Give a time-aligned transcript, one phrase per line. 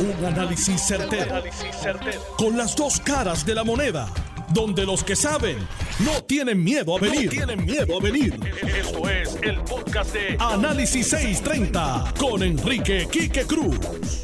[0.00, 1.42] Un análisis certero,
[2.36, 4.08] Con las dos caras de la moneda.
[4.54, 5.58] Donde los que saben
[6.04, 7.28] no tienen miedo a venir.
[7.28, 8.38] tienen miedo a venir.
[8.62, 13.76] Esto es el podcast de Análisis 630 con Enrique Quique Cruz.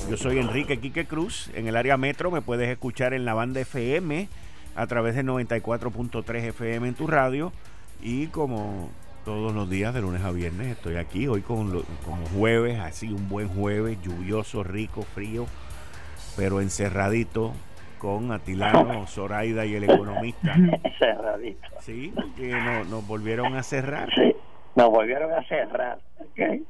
[0.09, 1.51] Yo soy Enrique Quique Cruz.
[1.55, 4.29] En el área metro me puedes escuchar en la banda FM
[4.77, 7.53] a través de 94.3 FM en tu radio.
[8.01, 8.91] Y como
[9.25, 11.27] todos los días, de lunes a viernes, estoy aquí.
[11.27, 15.49] Hoy con, como jueves, así un buen jueves, lluvioso, rico, frío
[16.37, 17.53] pero encerradito
[17.99, 20.55] con Atilano, Zoraida y el economista.
[20.55, 21.69] Encerradito.
[21.81, 24.09] Sí, porque no, nos volvieron a cerrar.
[24.15, 24.35] Sí,
[24.75, 25.99] nos volvieron a cerrar.
[26.33, 26.65] Okay.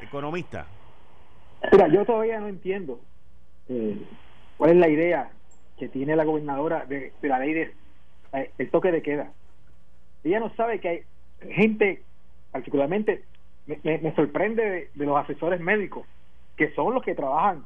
[0.00, 0.66] Economista.
[1.70, 3.00] Mira, yo todavía no entiendo
[3.68, 3.98] eh,
[4.56, 5.30] cuál es la idea
[5.78, 7.74] que tiene la gobernadora de, la ley de
[8.32, 9.30] eh, el toque de queda.
[10.24, 11.00] Ella no sabe que hay
[11.50, 12.02] gente,
[12.50, 13.24] particularmente,
[13.66, 16.06] me, sorprende de los asesores médicos,
[16.56, 17.64] que son los que trabajan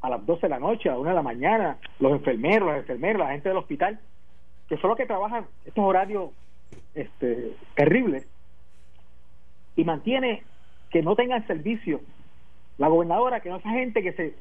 [0.00, 2.78] a las 12 de la noche, a la 1 de la mañana, los enfermeros, las
[2.78, 4.00] enfermeras, la gente del hospital,
[4.68, 6.30] que son los que trabajan estos horarios
[6.94, 8.26] este, terribles,
[9.76, 10.42] y mantiene
[10.90, 12.00] que no tengan servicio.
[12.78, 14.34] La gobernadora, que no esa gente que, se,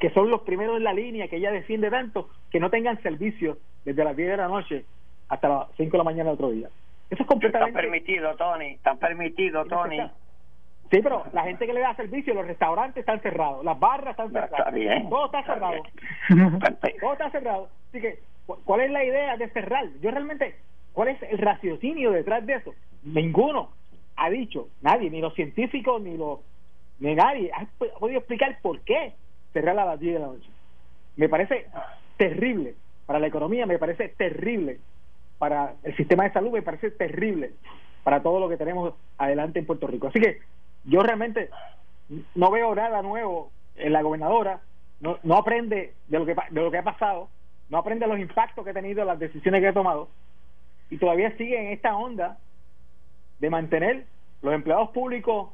[0.00, 3.58] que son los primeros en la línea, que ella defiende tanto, que no tengan servicio
[3.84, 4.84] desde las 10 de la noche
[5.28, 6.68] hasta las 5 de la mañana del otro día.
[7.10, 7.78] Eso es completamente...
[7.78, 9.98] Está permitido, Tony, está permitido, Tony.
[10.92, 14.30] Sí, pero la gente que le da servicio, los restaurantes están cerrados, las barras están
[14.30, 14.74] cerradas,
[15.08, 15.82] todo está cerrado.
[17.00, 17.68] todo está cerrado.
[17.88, 19.86] Así que, ¿cuál es la idea de cerrar?
[20.02, 20.54] Yo realmente,
[20.92, 22.74] ¿cuál es el raciocinio detrás de eso?
[23.04, 23.70] Ninguno
[24.16, 26.40] ha dicho, nadie, ni los científicos, ni los
[27.00, 27.66] ni nadie ha
[27.98, 29.14] podido explicar por qué
[29.54, 30.48] cerrar a las 10 de la noche.
[31.16, 31.68] Me parece
[32.18, 32.74] terrible
[33.06, 34.78] para la economía, me parece terrible
[35.38, 37.52] para el sistema de salud, me parece terrible
[38.04, 40.08] para todo lo que tenemos adelante en Puerto Rico.
[40.08, 40.40] Así que
[40.84, 41.50] yo realmente
[42.34, 44.60] no veo nada nuevo en la gobernadora,
[45.00, 47.28] no, no aprende de lo, que, de lo que ha pasado,
[47.68, 50.08] no aprende los impactos que ha tenido, las decisiones que ha tomado,
[50.90, 52.36] y todavía sigue en esta onda
[53.38, 54.06] de mantener
[54.42, 55.50] los empleados públicos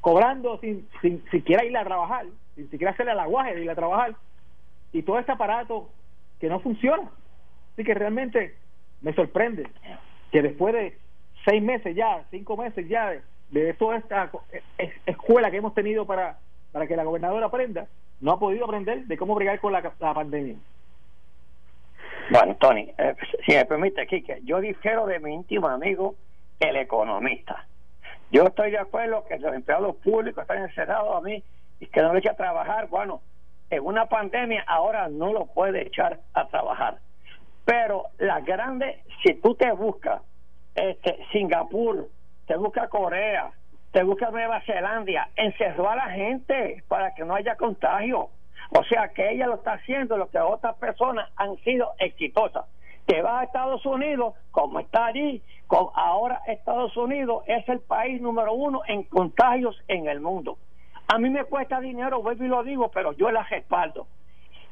[0.00, 3.76] cobrando sin, sin siquiera ir a trabajar, sin siquiera hacerle el aguaje de ir a
[3.76, 4.16] trabajar,
[4.92, 5.88] y todo este aparato
[6.40, 7.10] que no funciona.
[7.72, 8.56] Así que realmente
[9.00, 9.68] me sorprende
[10.30, 10.98] que después de
[11.44, 13.14] seis meses ya, cinco meses ya
[13.52, 14.30] de toda esta
[15.06, 16.38] escuela que hemos tenido para,
[16.72, 17.86] para que la gobernadora aprenda,
[18.20, 20.56] no ha podido aprender de cómo bregar con la, pandemia.
[22.30, 23.14] Bueno, Tony, eh,
[23.44, 26.14] si me permite, Kike, yo difiero de mi íntimo amigo,
[26.60, 27.66] el economista.
[28.30, 31.42] Yo estoy de acuerdo que los empleados públicos están encerrados a mí
[31.78, 32.88] y que no le eche a trabajar.
[32.88, 33.20] Bueno,
[33.68, 36.98] en una pandemia ahora no lo puede echar a trabajar.
[37.66, 40.22] Pero la grande, si tú te buscas
[40.74, 42.08] este, Singapur,
[42.46, 43.50] te busca Corea,
[43.92, 48.30] te busca Nueva Zelanda, encerró a la gente para que no haya contagio.
[48.70, 52.64] O sea que ella lo está haciendo lo que otras personas han sido exitosas.
[53.06, 58.20] Te vas a Estados Unidos, como está allí, con ahora Estados Unidos es el país
[58.20, 60.56] número uno en contagios en el mundo.
[61.08, 64.06] A mí me cuesta dinero, vuelvo y lo digo, pero yo la respaldo.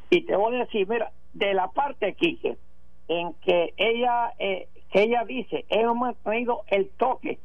[0.09, 2.57] Y te voy a decir, mira, de la parte, Quique,
[3.09, 7.39] en que ella, eh, que ella dice, hemos mantenido el toque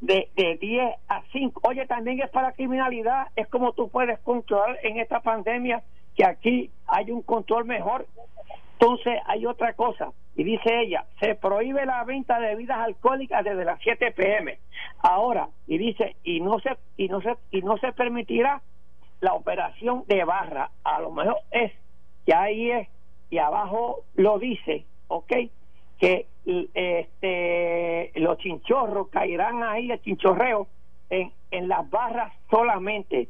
[0.00, 1.60] de, de 10 a 5.
[1.64, 5.82] Oye, también es para criminalidad, es como tú puedes controlar en esta pandemia
[6.16, 8.06] que aquí hay un control mejor.
[8.78, 13.64] Entonces hay otra cosa, y dice ella, se prohíbe la venta de bebidas alcohólicas desde
[13.64, 14.58] las 7 pm.
[15.00, 18.62] Ahora, y dice, y no se y no se y no se permitirá
[19.20, 20.70] la operación de barra.
[20.84, 21.72] A lo mejor es
[22.24, 22.88] que ahí es
[23.28, 25.32] y abajo lo dice, ¿ok?
[26.00, 26.26] Que
[26.74, 30.66] este los chinchorros caerán ahí el chinchorreo
[31.10, 33.28] en, en las barras solamente.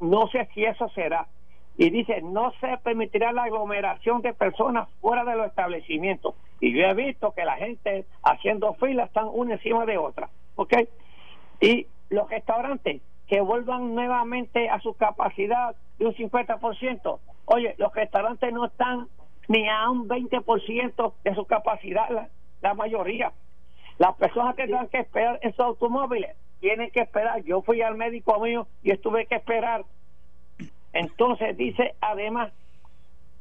[0.00, 1.28] No sé si eso será.
[1.78, 6.34] Y dice no se permitirá la aglomeración de personas fuera de los establecimientos.
[6.60, 10.74] Y yo he visto que la gente haciendo filas están una encima de otra ¿ok?
[11.60, 18.52] y los restaurantes que vuelvan nuevamente a su capacidad de un 50% oye los restaurantes
[18.52, 19.08] no están
[19.50, 22.28] ni a un 20% de su capacidad
[22.62, 23.32] la, mayoría.
[23.98, 27.42] Las personas que tengan que esperar en sus automóviles tienen que esperar.
[27.42, 29.84] Yo fui al médico mío y estuve que esperar.
[30.92, 32.52] Entonces dice además,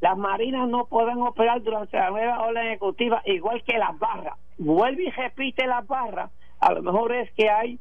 [0.01, 4.35] las marinas no pueden operar durante la nueva ola ejecutiva igual que las barras.
[4.57, 6.31] Vuelve y repite las barras.
[6.59, 7.77] A lo mejor es que hay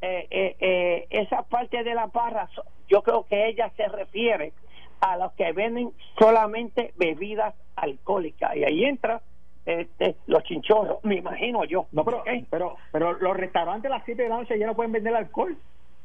[0.00, 2.50] eh, eh, eh, esa parte de las barras.
[2.88, 4.52] Yo creo que ella se refiere
[5.00, 9.20] a los que venden solamente bebidas alcohólicas y ahí entra
[9.68, 11.86] este, los chinchorros, me imagino yo.
[11.92, 14.92] No, pero, pero, pero los restaurantes a las 7 de la noche ya no pueden
[14.92, 15.56] vender alcohol.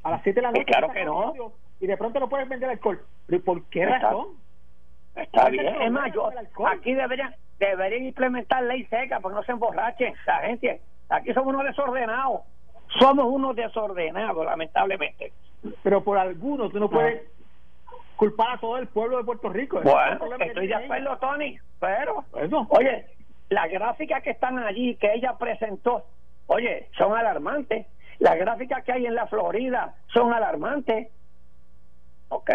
[0.04, 0.66] A las 7 de la noche.
[0.66, 1.34] claro que no.
[1.80, 3.01] y de pronto no puedes vender alcohol.
[3.45, 4.36] ¿Por qué razón?
[5.16, 5.81] Está bien.
[5.81, 6.30] Es más, yo,
[6.68, 10.81] aquí deberían, deberían implementar ley seca porque no se emborrachen la gente.
[11.07, 12.42] Aquí somos unos desordenados.
[13.00, 15.31] Somos unos desordenados, lamentablemente.
[15.84, 17.22] Pero por algunos tú no puedes
[18.23, 19.81] culpar a todo el pueblo de Puerto Rico.
[19.81, 21.57] Bueno, estoy de acuerdo, Tony.
[21.79, 22.23] Pero,
[22.69, 23.05] oye,
[23.49, 26.05] las gráficas que están allí, que ella presentó,
[26.47, 27.85] oye, son alarmantes.
[28.19, 31.09] Las gráficas que hay en la Florida son alarmantes.
[32.29, 32.49] ¿Ok?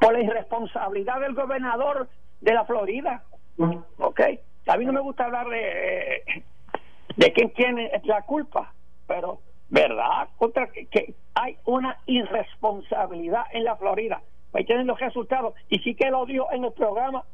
[0.00, 2.08] Por la irresponsabilidad del gobernador
[2.40, 3.22] de la Florida.
[3.98, 4.20] ¿Ok?
[4.68, 6.22] A mí no me gusta hablar de,
[7.16, 8.72] de quién tiene la culpa,
[9.06, 10.28] pero ¿verdad?
[10.38, 14.22] Contra que, hay una irresponsabilidad en la Florida.
[14.52, 15.54] Ahí tienen los resultados.
[15.68, 17.24] Y sí que lo dio en el programa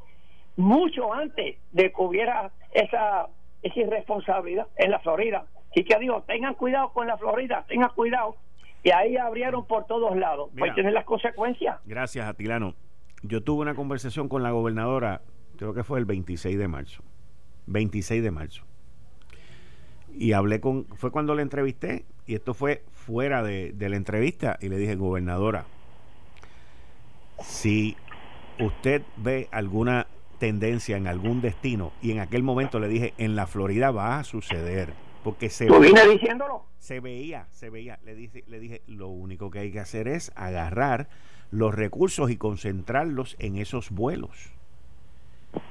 [0.55, 3.27] mucho antes de que hubiera esa,
[3.61, 5.45] esa irresponsabilidad en la Florida.
[5.73, 8.35] Sí que dijo, tengan cuidado con la Florida, tengan cuidado.
[8.83, 10.49] Y ahí abrieron por todos lados.
[10.61, 11.77] Ahí tienen las consecuencias.
[11.85, 12.73] Gracias, Atilano.
[13.23, 15.21] Yo tuve una conversación con la gobernadora,
[15.57, 17.03] creo que fue el 26 de marzo.
[17.65, 18.63] 26 de marzo.
[20.13, 24.57] Y hablé con, fue cuando la entrevisté, y esto fue fuera de, de la entrevista,
[24.61, 25.65] y le dije, gobernadora,
[27.41, 27.95] si
[28.59, 30.07] usted ve alguna
[30.39, 34.23] tendencia en algún destino, y en aquel momento le dije, en la Florida va a
[34.23, 34.93] suceder,
[35.23, 36.65] porque se, diciéndolo?
[36.79, 40.31] se veía, se veía, le dije, le dije, lo único que hay que hacer es
[40.35, 41.09] agarrar
[41.49, 44.51] los recursos y concentrarlos en esos vuelos.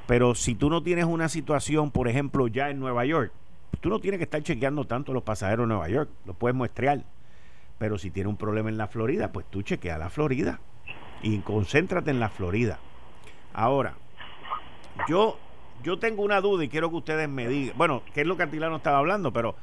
[0.06, 3.32] Pero si tú no tienes una situación, por ejemplo, ya en Nueva York,
[3.80, 7.04] tú no tienes que estar chequeando tanto los pasajeros en Nueva York, lo puedes muestrear.
[7.78, 10.60] Pero si tiene un problema en la Florida, pues tú chequea la Florida
[11.22, 12.78] y concéntrate en la Florida.
[13.52, 13.94] Ahora,
[15.08, 15.38] yo,
[15.82, 18.42] yo tengo una duda y quiero que ustedes me digan, bueno, qué es lo que
[18.42, 19.54] Antilano estaba hablando, pero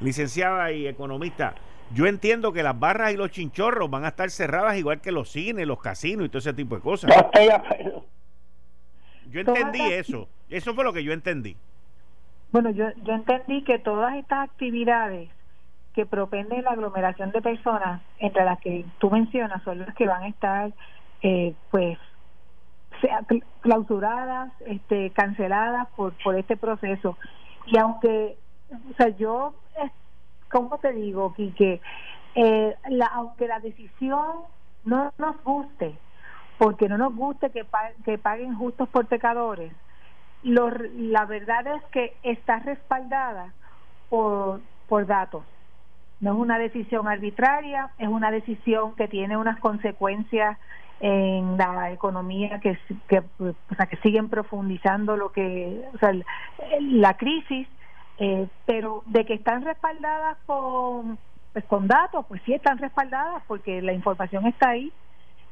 [0.00, 1.54] licenciada y economista,
[1.92, 5.30] yo entiendo que las barras y los chinchorros van a estar cerradas igual que los
[5.30, 7.10] cines, los casinos y todo ese tipo de cosas.
[9.28, 11.56] Yo entendí eso, eso fue lo que yo entendí.
[12.52, 15.30] Bueno, yo, yo entendí que todas estas actividades
[15.94, 20.22] que propenden la aglomeración de personas, entre las que tú mencionas, son las que van
[20.22, 20.72] a estar,
[21.22, 21.98] eh, pues,
[23.00, 23.20] sea,
[23.60, 27.16] clausuradas, este, canceladas por, por este proceso.
[27.66, 28.36] Y aunque,
[28.90, 29.54] o sea, yo,
[30.50, 31.80] ¿cómo te digo, Quique?
[32.34, 34.26] Eh, la, aunque la decisión
[34.84, 35.96] no nos guste,
[36.58, 37.66] porque no nos guste que,
[38.04, 39.72] que paguen justos por pecadores,
[40.42, 43.52] lo, la verdad es que está respaldada
[44.08, 45.44] por, por datos.
[46.20, 50.58] No es una decisión arbitraria, es una decisión que tiene unas consecuencias
[51.00, 56.12] en la economía que, que, o sea, que siguen profundizando lo que, o sea,
[56.80, 57.66] la crisis,
[58.18, 61.18] eh, pero de que están respaldadas con,
[61.54, 64.92] pues con datos, pues sí están respaldadas porque la información está ahí.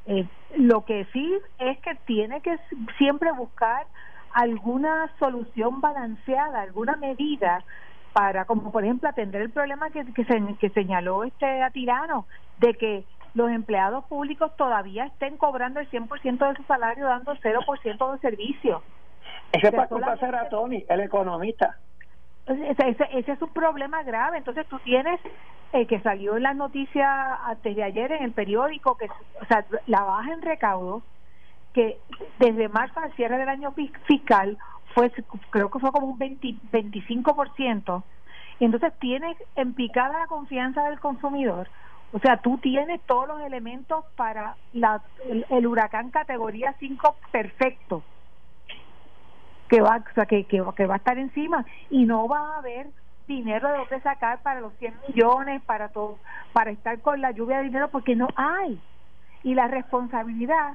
[0.06, 2.59] Eh, lo que sí es que tiene que
[2.99, 3.87] siempre buscar
[4.33, 7.65] alguna solución balanceada, alguna medida
[8.12, 12.27] para, como por ejemplo, atender el problema que, que, se, que señaló este Atirano,
[12.59, 13.05] de que
[13.38, 18.82] los empleados públicos todavía estén cobrando el 100% de su salario dando 0% de servicio.
[19.52, 21.76] Ese es para Tony, el economista.
[22.46, 24.38] Ese, ese, es un problema grave.
[24.38, 25.20] Entonces tú tienes
[25.73, 27.08] eh, que salió en las noticias
[27.44, 31.02] antes de ayer en el periódico que o sea, la baja en recaudo
[31.73, 31.99] que
[32.41, 33.72] desde marzo al cierre del año
[34.06, 34.58] fiscal
[34.94, 35.13] fue
[35.51, 38.03] creo que fue como un 20, 25%.
[38.58, 41.69] Y entonces tienes en picada la confianza del consumidor
[42.12, 45.03] o sea, tú tienes todos los elementos para la,
[45.50, 48.03] el, huracán categoría 5 perfecto,
[49.69, 52.86] que va, o sea, que, que, va a estar encima y no va a haber
[53.27, 56.19] dinero de dónde sacar para los 100 millones, para todo,
[56.55, 58.81] para estar con la lluvia de dinero, porque no hay.
[59.43, 60.74] Y la responsabilidad,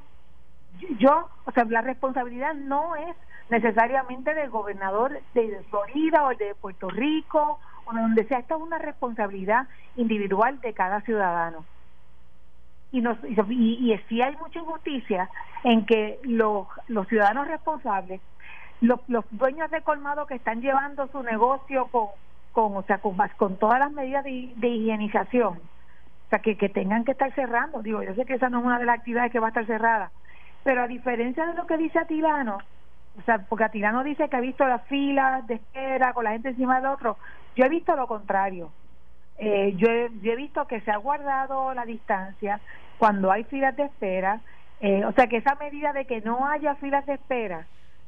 [0.99, 3.15] yo, o sea, la responsabilidad no es
[3.49, 8.77] necesariamente del gobernador de Florida o de Puerto Rico o donde sea, esta es una
[8.77, 11.65] responsabilidad individual de cada ciudadano.
[12.91, 15.29] Y, nos, y, y, sí hay mucha injusticia
[15.63, 18.21] en que los, los ciudadanos responsables,
[18.81, 22.09] los, los dueños de colmado que están llevando su negocio con,
[22.51, 24.31] con o sea, con, con todas las medidas de,
[24.67, 27.81] higienización, o sea, que, que tengan que estar cerrando.
[27.81, 29.65] Digo, yo sé que esa no es una de las actividades que va a estar
[29.65, 30.11] cerrada,
[30.63, 32.59] pero a diferencia de lo que dice Atilano,
[33.17, 36.49] o sea, porque Atilano dice que ha visto las filas de espera con la gente
[36.49, 37.17] encima del otro,
[37.55, 38.71] yo he visto lo contrario.
[39.37, 42.59] Eh, yo, he, yo, he, visto que se ha guardado la distancia
[42.97, 44.41] cuando hay filas de espera,
[44.79, 47.65] eh, o sea que esa medida de que no haya filas de espera,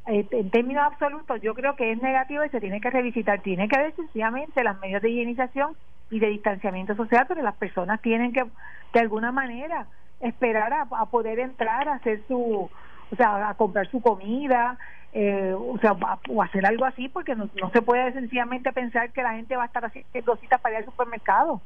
[0.08, 3.42] eh, en términos absolutos, yo creo que es negativo y se tiene que revisitar.
[3.42, 5.76] Tiene que haber sencillamente las medidas de higienización
[6.12, 8.46] y de distanciamiento social, pero las personas tienen que,
[8.94, 9.88] de alguna manera,
[10.20, 12.70] esperar a, poder entrar a hacer su,
[13.12, 14.78] o sea, a comprar su comida,
[15.14, 15.96] eh, o sea,
[16.30, 19.64] o hacer algo así, porque no, no se puede sencillamente pensar que la gente va
[19.64, 21.62] a estar haciendo citas para ir al supermercado.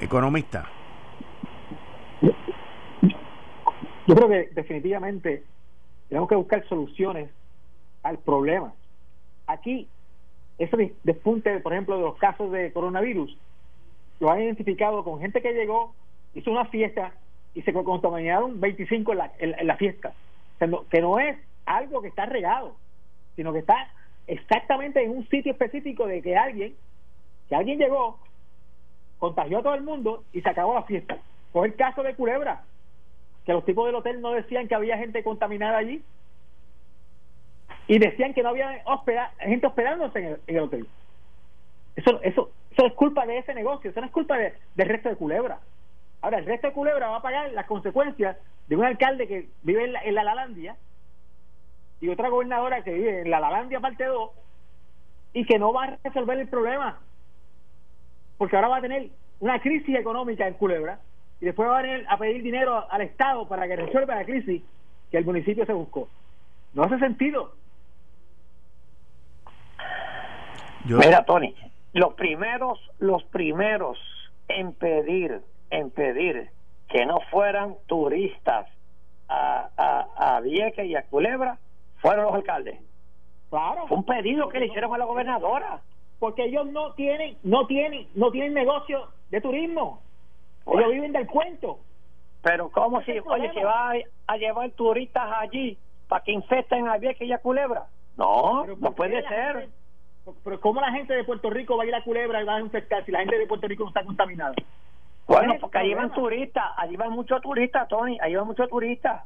[0.00, 0.68] Economista.
[4.06, 5.44] Yo creo que definitivamente
[6.08, 7.30] tenemos que buscar soluciones
[8.02, 8.72] al problema.
[9.46, 9.88] Aquí,
[10.58, 13.36] ese despunte, por ejemplo, de los casos de coronavirus,
[14.20, 15.94] lo han identificado con gente que llegó,
[16.34, 17.12] hizo una fiesta
[17.54, 20.12] y se contaminaron 25 en la, en, la fiesta.
[20.90, 22.76] que no es algo que está regado,
[23.36, 23.88] sino que está
[24.26, 26.74] exactamente en un sitio específico de que alguien,
[27.48, 28.18] que alguien llegó,
[29.18, 31.18] contagió a todo el mundo y se acabó la fiesta.
[31.52, 32.64] Fue el caso de Culebra,
[33.46, 36.02] que los tipos del hotel no decían que había gente contaminada allí
[37.86, 38.82] y decían que no había
[39.38, 40.88] gente hospedándose en el, hotel.
[41.96, 45.16] Eso, eso, eso es culpa de ese negocio, eso no es culpa del resto de
[45.16, 45.60] Culebra.
[46.24, 49.84] Ahora, el resto de Culebra va a pagar las consecuencias de un alcalde que vive
[49.84, 50.74] en la, en la Lalandia
[52.00, 54.30] y otra gobernadora que vive en la Lalandia parte 2
[55.34, 56.98] y que no va a resolver el problema
[58.38, 60.98] porque ahora va a tener una crisis económica en Culebra
[61.42, 64.62] y después va a venir a pedir dinero al Estado para que resuelva la crisis
[65.10, 66.08] que el municipio se buscó.
[66.72, 67.52] No hace sentido.
[70.86, 71.54] Mira, Tony,
[71.92, 73.98] los primeros, los primeros
[74.48, 75.42] en pedir,
[75.74, 76.50] en pedir
[76.88, 78.66] que no fueran turistas
[79.28, 81.58] a, a, a Vieques y a Culebra
[81.96, 82.78] fueron los alcaldes.
[83.50, 83.86] Claro.
[83.86, 85.80] Fue un pedido que le hicieron a la gobernadora.
[86.18, 90.00] Porque ellos no tienen, no tienen, no tienen negocio de turismo.
[90.66, 91.80] Ellos viven del cuento.
[92.42, 93.92] Pero ¿cómo si, oye, que va
[94.26, 95.78] a, llevar turistas allí
[96.08, 97.86] para que infesten a Vieques y a Culebra?
[98.16, 99.68] No, no puede ser.
[100.44, 102.60] pero ¿cómo la gente de Puerto Rico va a ir a Culebra y va a
[102.60, 104.54] infectar si la gente de Puerto Rico no está contaminada?
[105.26, 109.22] Bueno, porque allí van turistas, allí van muchos turistas, Tony, allí van muchos turistas.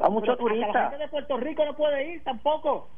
[0.00, 0.74] Va muchos turistas.
[0.74, 2.88] La gente de Puerto Rico no puede ir tampoco.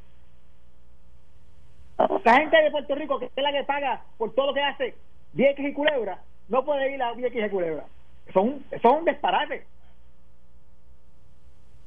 [2.24, 4.94] La gente de Puerto Rico, que es la que paga por todo lo que hace
[5.32, 6.18] Vieques y Culebra,
[6.48, 7.84] no puede ir a Vieques y Culebra.
[8.32, 9.66] Son, son un disparate.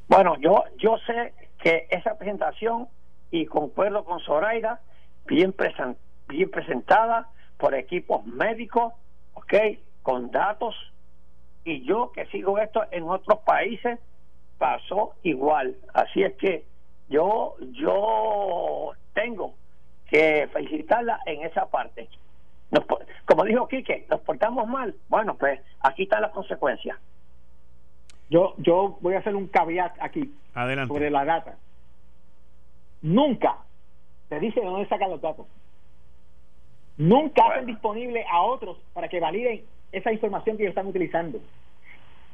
[0.07, 2.87] Bueno, yo, yo sé que esa presentación,
[3.31, 4.79] y concuerdo con Zoraida,
[5.25, 5.53] bien,
[6.27, 8.93] bien presentada por equipos médicos,
[9.33, 9.53] ¿ok?
[10.07, 10.73] Con datos,
[11.65, 13.99] y yo que sigo esto en otros países,
[14.57, 15.75] pasó igual.
[15.93, 16.63] Así es que
[17.09, 19.53] yo, yo tengo
[20.09, 22.07] que felicitarla en esa parte
[23.25, 24.95] como dijo Quique, nos portamos mal.
[25.09, 26.97] Bueno, pues aquí están las consecuencias.
[28.29, 30.93] Yo, yo voy a hacer un caveat aquí Adelante.
[30.93, 31.57] sobre la data.
[33.01, 33.57] Nunca
[34.29, 35.45] te dice de dónde sacan los datos.
[36.97, 41.39] Nunca hacen disponible a otros para que validen esa información que ellos están utilizando.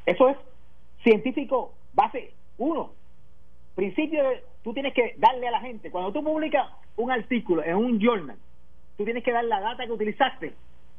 [0.06, 0.38] Eso es
[1.04, 2.92] científico base uno.
[3.76, 7.76] Principio de, tú tienes que darle a la gente, cuando tú publicas un artículo en
[7.76, 8.38] un journal,
[8.98, 10.54] tú tienes que dar la data que utilizaste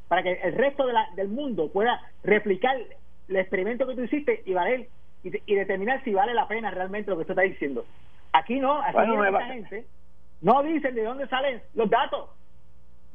[0.08, 2.76] para que el resto de la, del mundo pueda replicar
[3.28, 4.88] el experimento que tú hiciste y valer
[5.23, 7.87] y, determinar si vale la pena realmente lo que tú estás diciendo.
[8.32, 9.87] Aquí no, aquí bueno, gente
[10.42, 12.28] no dicen de dónde salen los datos,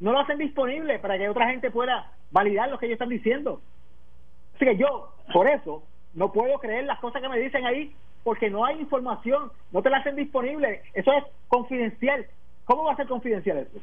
[0.00, 3.60] no lo hacen disponible para que otra gente pueda validar lo que ellos están diciendo.
[4.56, 5.82] Así que yo, por eso,
[6.14, 9.90] no puedo creer las cosas que me dicen ahí porque no hay información, no te
[9.90, 12.26] la hacen disponible, eso es confidencial.
[12.64, 13.78] ¿Cómo va a ser confidencial eso?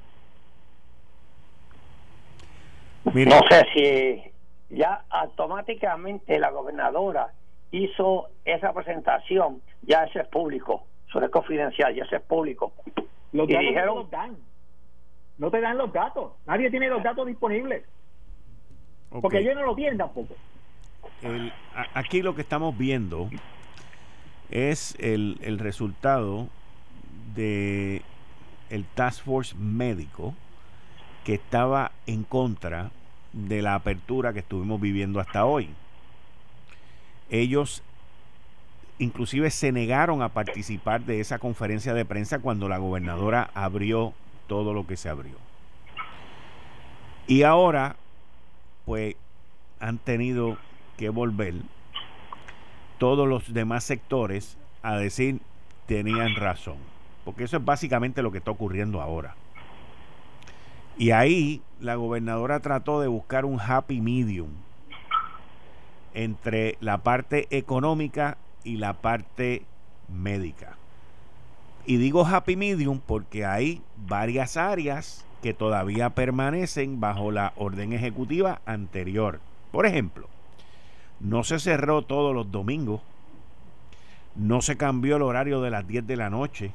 [3.05, 7.31] No sé si ya automáticamente la gobernadora
[7.71, 12.73] hizo esa presentación, ya ese es público, eso es confidencial, ya ese es público.
[13.31, 14.37] Los no los dan.
[15.37, 16.33] No te dan los datos.
[16.45, 17.83] Nadie tiene los datos disponibles.
[19.09, 20.35] Porque ellos no lo tienen tampoco.
[21.93, 23.29] aquí lo que estamos viendo
[24.49, 26.47] es el, el resultado
[27.35, 28.01] de
[28.69, 30.33] el Task Force médico
[31.23, 32.91] que estaba en contra
[33.33, 35.69] de la apertura que estuvimos viviendo hasta hoy.
[37.29, 37.83] Ellos
[38.99, 44.13] inclusive se negaron a participar de esa conferencia de prensa cuando la gobernadora abrió
[44.47, 45.35] todo lo que se abrió.
[47.27, 47.97] Y ahora,
[48.85, 49.15] pues,
[49.79, 50.57] han tenido
[50.97, 51.55] que volver
[52.97, 55.39] todos los demás sectores a decir
[55.85, 56.77] tenían razón.
[57.25, 59.35] Porque eso es básicamente lo que está ocurriendo ahora.
[60.97, 64.49] Y ahí la gobernadora trató de buscar un happy medium
[66.13, 69.63] entre la parte económica y la parte
[70.07, 70.77] médica.
[71.89, 78.59] Y digo happy medium porque hay varias áreas que todavía permanecen bajo la orden ejecutiva
[78.65, 79.39] anterior.
[79.71, 80.27] Por ejemplo,
[81.21, 83.01] No se cerró todos los domingos.
[84.35, 86.73] No se cambió el horario de las 10 de la noche.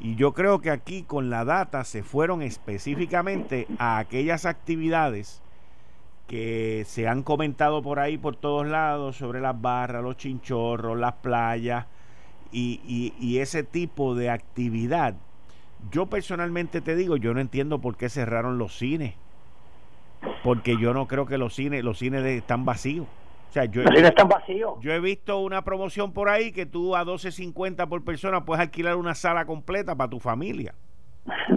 [0.00, 5.42] Y yo creo que aquí con la data se fueron específicamente a aquellas actividades
[6.26, 11.12] que se han comentado por ahí por todos lados sobre las barras, los chinchorros, las
[11.16, 11.84] playas
[12.52, 15.14] y, y ese tipo de actividad.
[15.90, 19.14] Yo personalmente te digo, yo no entiendo por qué cerraron los cines.
[20.42, 23.06] Porque yo no creo que los cines, los cines están vacíos.
[23.50, 24.74] O sea, yo, están vacíos.
[24.80, 28.94] Yo he visto una promoción por ahí que tú a 12.50 por persona puedes alquilar
[28.94, 30.74] una sala completa para tu familia.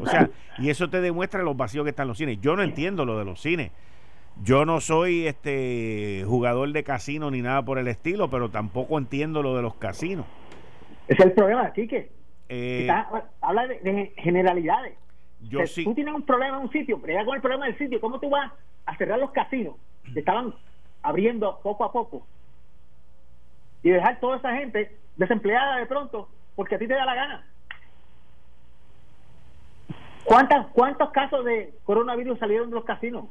[0.02, 2.40] O sea, y eso te demuestra los vacíos que están los cines.
[2.42, 3.72] Yo no entiendo lo de los cines.
[4.42, 9.44] Yo no soy este jugador de casino ni nada por el estilo, pero tampoco entiendo
[9.44, 10.26] lo de los casinos.
[11.08, 12.12] Ese es el problema, Quique.
[12.50, 12.88] Eh,
[13.42, 14.98] habla de, generalidades.
[15.42, 15.84] Yo sí.
[15.84, 18.20] Tú tienes un problema en un sitio, pero ya con el problema del sitio, ¿cómo
[18.20, 18.52] tú vas
[18.86, 19.76] a cerrar los casinos
[20.14, 20.54] que estaban
[21.02, 22.26] abriendo poco a poco
[23.82, 27.48] y dejar toda esa gente desempleada de pronto porque a ti te da la gana?
[30.24, 33.26] ¿Cuántas, ¿Cuántos casos de coronavirus salieron de los casinos?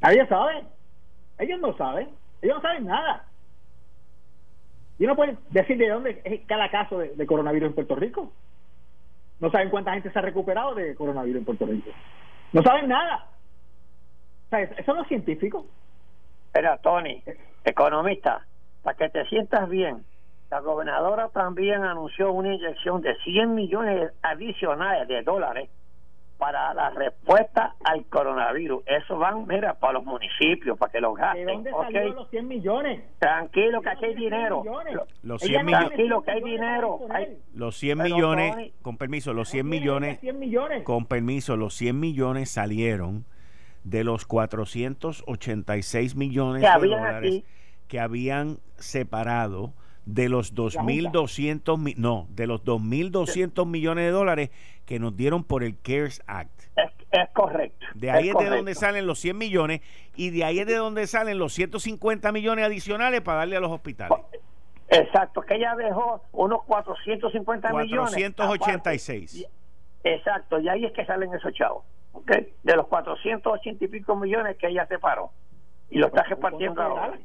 [0.00, 0.64] Nadie sabe.
[1.38, 2.08] Ellos no saben.
[2.42, 3.24] Ellos no saben nada.
[5.00, 8.30] Y no pueden decir de dónde es cada caso de, coronavirus en Puerto Rico.
[9.40, 11.90] No saben cuánta gente se ha recuperado de coronavirus en Puerto Rico.
[12.52, 13.26] No saben nada.
[14.46, 15.64] O sea, eso no es científico.
[16.48, 17.22] Espera, Tony,
[17.64, 18.44] economista,
[18.82, 20.04] para que te sientas bien,
[20.50, 25.70] la gobernadora también anunció una inyección de 100 millones adicionales de dólares
[26.40, 28.82] para la respuesta al coronavirus.
[28.86, 31.46] Eso van, mira, para los municipios, para que los gasten.
[31.46, 33.02] ¿De dónde salieron los 100 millones?
[33.18, 34.64] Tranquilo, que aquí hay dinero.
[35.22, 35.88] Los 100 millones.
[35.88, 36.98] Tranquilo, que hay dinero.
[37.54, 40.18] Los 100 millones, con permiso, los 100 millones,
[40.82, 43.26] con permiso, los 100 millones salieron
[43.84, 47.44] de los 486 millones de dólares
[47.86, 49.74] que habían separado
[50.06, 54.50] de los 2.200 no, de los 2.200 millones de dólares
[54.86, 56.50] que nos dieron por el CARES Act.
[57.10, 57.86] Es, correcto.
[57.94, 59.80] De ahí es, de donde salen los 100 millones
[60.16, 63.70] y de ahí es de donde salen los 150 millones adicionales para darle a los
[63.70, 64.18] hospitales.
[64.88, 68.14] Exacto, que ella dejó unos 450 millones.
[68.14, 69.46] 486.
[70.02, 71.84] Exacto, y ahí es que salen esos chavos.
[72.12, 72.52] ¿okay?
[72.62, 75.30] De los 480 y pico millones que ella separó.
[75.90, 77.18] Y lo está repartiendo ahora.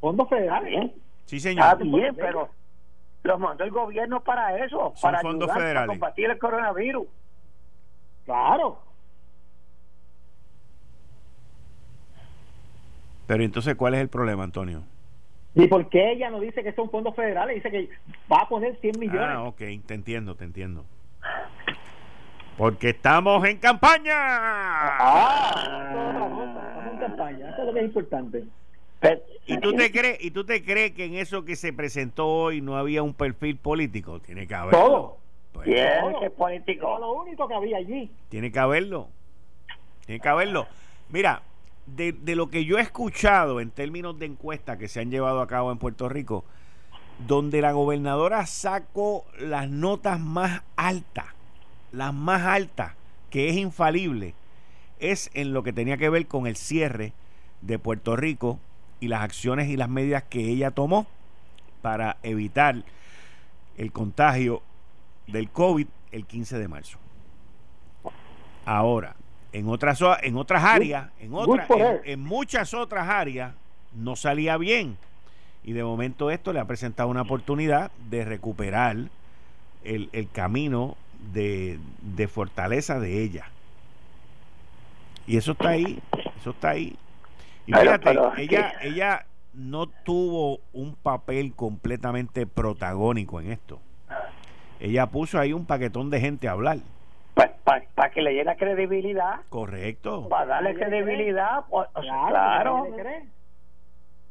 [0.00, 0.92] Fondos federales.
[1.30, 1.64] Sí, señor.
[1.64, 2.48] Está bien, pero
[3.22, 5.90] los mandó el gobierno para eso, para fondos federales.
[5.90, 7.06] combatir el coronavirus.
[8.24, 8.80] Claro.
[13.28, 14.82] Pero entonces, ¿cuál es el problema, Antonio?
[15.54, 17.54] ¿Y por qué ella no dice que son fondos federales?
[17.54, 17.88] Dice que
[18.28, 19.22] va a poner 100 millones.
[19.22, 20.84] Ah, ok, te entiendo, te entiendo.
[22.58, 24.14] Porque estamos en campaña.
[24.16, 25.52] Ah,
[25.90, 28.44] estamos en campaña, eso es lo que es importante.
[29.46, 32.60] ¿Y tú te crees y tú te crees que en eso que se presentó hoy
[32.60, 34.20] no había un perfil político?
[34.20, 34.78] Tiene que haberlo.
[34.78, 35.16] Todo.
[35.52, 36.98] Pues, ¿Qué político?
[36.98, 38.10] lo único que había allí.
[38.28, 39.08] Tiene que haberlo.
[40.06, 40.66] Tiene que haberlo.
[41.08, 41.42] Mira,
[41.86, 45.40] de, de lo que yo he escuchado en términos de encuestas que se han llevado
[45.40, 46.44] a cabo en Puerto Rico,
[47.26, 51.26] donde la gobernadora sacó las notas más altas,
[51.92, 52.94] las más altas,
[53.30, 54.34] que es infalible,
[54.98, 57.12] es en lo que tenía que ver con el cierre
[57.60, 58.58] de Puerto Rico
[59.00, 61.06] y las acciones y las medidas que ella tomó
[61.82, 62.76] para evitar
[63.76, 64.62] el contagio
[65.26, 66.98] del COVID el 15 de marzo.
[68.66, 69.16] Ahora,
[69.52, 71.66] en otras en otras áreas, en otras
[72.04, 73.54] en, muchas otras áreas
[73.94, 74.96] no salía bien
[75.64, 78.96] y de momento esto le ha presentado una oportunidad de recuperar
[79.82, 80.96] el, el camino
[81.32, 83.50] de, de fortaleza de ella.
[85.26, 86.00] Y eso está ahí,
[86.40, 86.96] eso está ahí.
[87.66, 93.80] Y fíjate, ella, ella no tuvo un papel completamente protagónico en esto.
[94.80, 96.78] Ella puso ahí un paquetón de gente a hablar.
[97.34, 97.52] Para
[97.94, 99.40] pues, que le diera credibilidad.
[99.48, 100.28] Correcto.
[100.28, 101.64] Para darle credibilidad.
[101.68, 102.88] Pues, claro.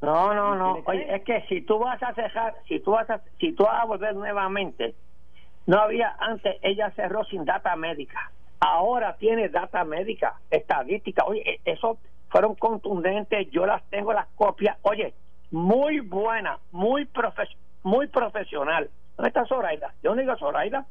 [0.01, 0.81] No, no, no.
[0.85, 3.81] Oye, es que si tú vas a cerrar, si tú vas a, si tú vas
[3.81, 4.95] a volver nuevamente,
[5.65, 8.31] no había antes, ella cerró sin data médica.
[8.59, 11.25] Ahora tiene data médica, estadística.
[11.25, 11.97] Oye, e, eso
[12.29, 15.13] fueron contundentes, yo las tengo las copias, oye,
[15.51, 17.49] muy buena, muy profes
[17.83, 18.89] muy profesional.
[19.15, 19.93] ¿Dónde está Zoraida?
[20.01, 20.85] ¿De dónde digo Zoraida?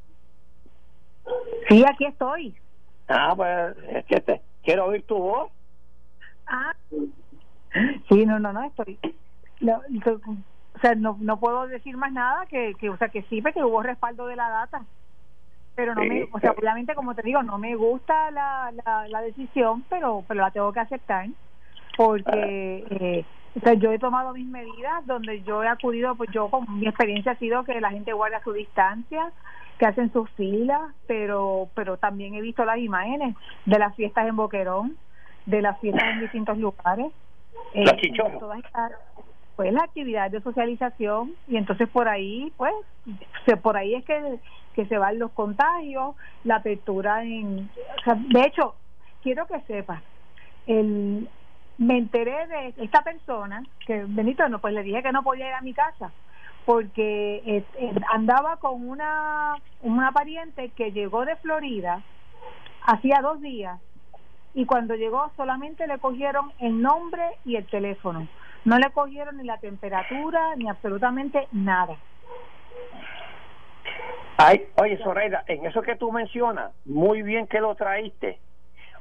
[1.69, 2.57] Sí, aquí estoy.
[3.09, 5.51] Ah, pues es que te, quiero oír tu voz.
[6.47, 6.75] Ah,
[8.09, 8.99] sí, no, no, no, estoy.
[9.63, 13.65] o sea, no, no puedo decir más nada que, que, o sea, que sí, que
[13.65, 14.85] hubo respaldo de la data
[15.79, 18.73] pero no me, o sea, obviamente como te digo, no me gusta la,
[19.09, 21.29] la, decisión, pero pero la tengo que aceptar.
[21.97, 23.25] porque eh,
[23.79, 27.37] yo he tomado mis medidas donde yo he acudido, pues yo con mi experiencia ha
[27.37, 29.31] sido que la gente guarda su distancia,
[29.79, 34.35] que hacen sus filas, pero pero también he visto las imágenes de las fiestas en
[34.35, 34.97] Boquerón,
[35.47, 37.13] de las fiestas en distintos lugares.
[37.73, 37.85] Eh,
[38.41, 38.63] todas
[39.55, 42.73] pues la actividad de socialización y entonces por ahí pues
[43.47, 44.41] se, por ahí es que,
[44.79, 46.15] que se van los contagios
[46.45, 47.69] la apertura en
[48.31, 48.77] de hecho
[49.25, 50.01] quiero que sepas
[50.69, 51.29] el
[51.79, 55.55] me enteré de esta persona que Benito no pues le dije que no podía ir
[55.55, 56.13] a mi casa
[56.65, 62.05] porque eh, eh, andaba con una una pariente que llegó de Florida
[62.87, 63.81] hacía dos días
[64.55, 68.29] y cuando llegó solamente le cogieron el nombre y el teléfono
[68.65, 71.97] no le cogieron ni la temperatura ni absolutamente nada.
[74.39, 78.39] Ay, oye, Soreida, en eso que tú mencionas, muy bien que lo traíste.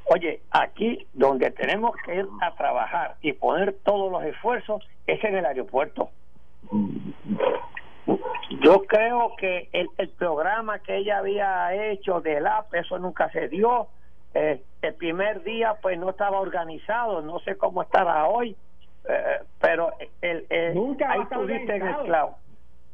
[0.05, 5.35] Oye, aquí donde tenemos que ir a trabajar y poner todos los esfuerzos es en
[5.35, 6.09] el aeropuerto.
[8.61, 13.47] Yo creo que el, el programa que ella había hecho del app, eso nunca se
[13.47, 13.87] dio.
[14.33, 18.55] Eh, el primer día pues no estaba organizado, no sé cómo estará hoy
[19.07, 22.37] eh, pero el, el nunca ahí tuviste en el clavo.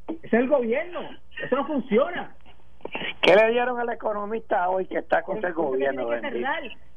[0.07, 1.01] Es el gobierno,
[1.43, 2.35] eso no funciona.
[3.21, 6.07] ¿Qué le dieron al economista hoy que está con el, gobierno?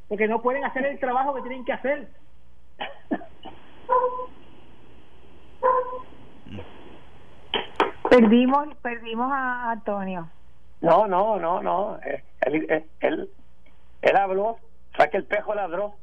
[0.08, 2.08] porque no pueden hacer el trabajo que tienen que hacer.
[8.08, 10.28] perdimos perdimos a Antonio.
[10.80, 11.98] No, no, no, no.
[12.04, 13.30] Eh, él, él, él,
[14.02, 14.58] él habló,
[14.92, 15.94] fue que el pejo ladró.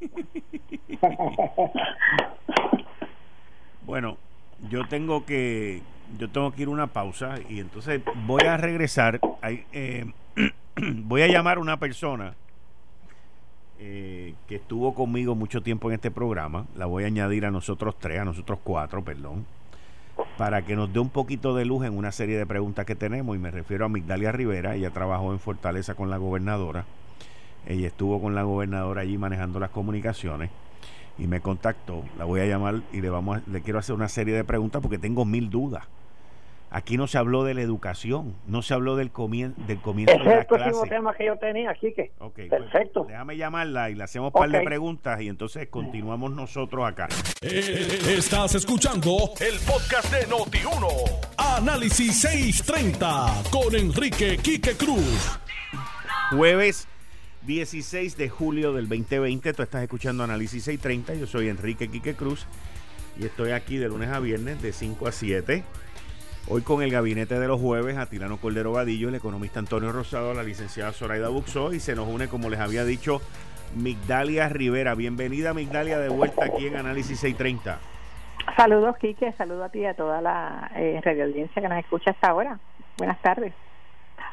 [3.82, 4.16] bueno,
[4.68, 5.82] yo tengo que
[6.18, 9.20] yo tengo que ir a una pausa y entonces voy a regresar.
[9.42, 10.06] Eh,
[10.76, 12.34] voy a llamar a una persona
[13.78, 16.66] eh, que estuvo conmigo mucho tiempo en este programa.
[16.76, 19.46] La voy a añadir a nosotros tres, a nosotros cuatro, perdón,
[20.38, 23.36] para que nos dé un poquito de luz en una serie de preguntas que tenemos.
[23.36, 24.74] Y me refiero a Migdalia Rivera.
[24.74, 26.84] Ella trabajó en Fortaleza con la gobernadora
[27.66, 30.50] ella estuvo con la gobernadora allí manejando las comunicaciones
[31.18, 32.02] y me contactó.
[32.18, 34.98] La voy a llamar y le vamos le quiero hacer una serie de preguntas porque
[34.98, 35.84] tengo mil dudas.
[36.70, 40.24] Aquí no se habló de la educación, no se habló del, comien del comienzo de
[40.24, 43.04] la es el próximo tema que yo tenía, aquí que pues, Perfecto.
[43.08, 47.06] déjame llamarla y le hacemos un par de preguntas y entonces continuamos nosotros acá.
[47.42, 50.88] Eh, estás escuchando el podcast de Noti1.
[51.58, 55.38] Análisis 630 con Enrique Quique Cruz.
[56.30, 56.88] Jueves
[57.46, 59.52] 16 de julio del 2020.
[59.52, 61.14] Tú estás escuchando Análisis 630.
[61.14, 62.46] Yo soy Enrique Quique Cruz
[63.18, 65.62] y estoy aquí de lunes a viernes de 5 a 7.
[66.48, 70.32] Hoy con el gabinete de los jueves, a Tirano Cordero Vadillo, el economista Antonio Rosado,
[70.32, 73.20] la licenciada Zoraida Buxó y se nos une, como les había dicho,
[73.76, 74.94] Migdalia Rivera.
[74.94, 77.78] Bienvenida, Migdalia, de vuelta aquí en Análisis 630.
[78.56, 79.32] Saludos, Quique.
[79.32, 82.58] Saludos a ti y a toda la eh, radio audiencia que nos escucha hasta ahora.
[82.96, 83.52] Buenas tardes.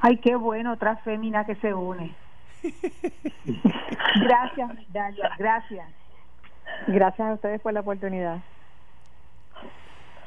[0.01, 2.15] Ay, qué bueno, otra fémina que se une.
[4.21, 5.87] gracias, Dalia, gracias.
[6.87, 8.39] Gracias a ustedes por la oportunidad.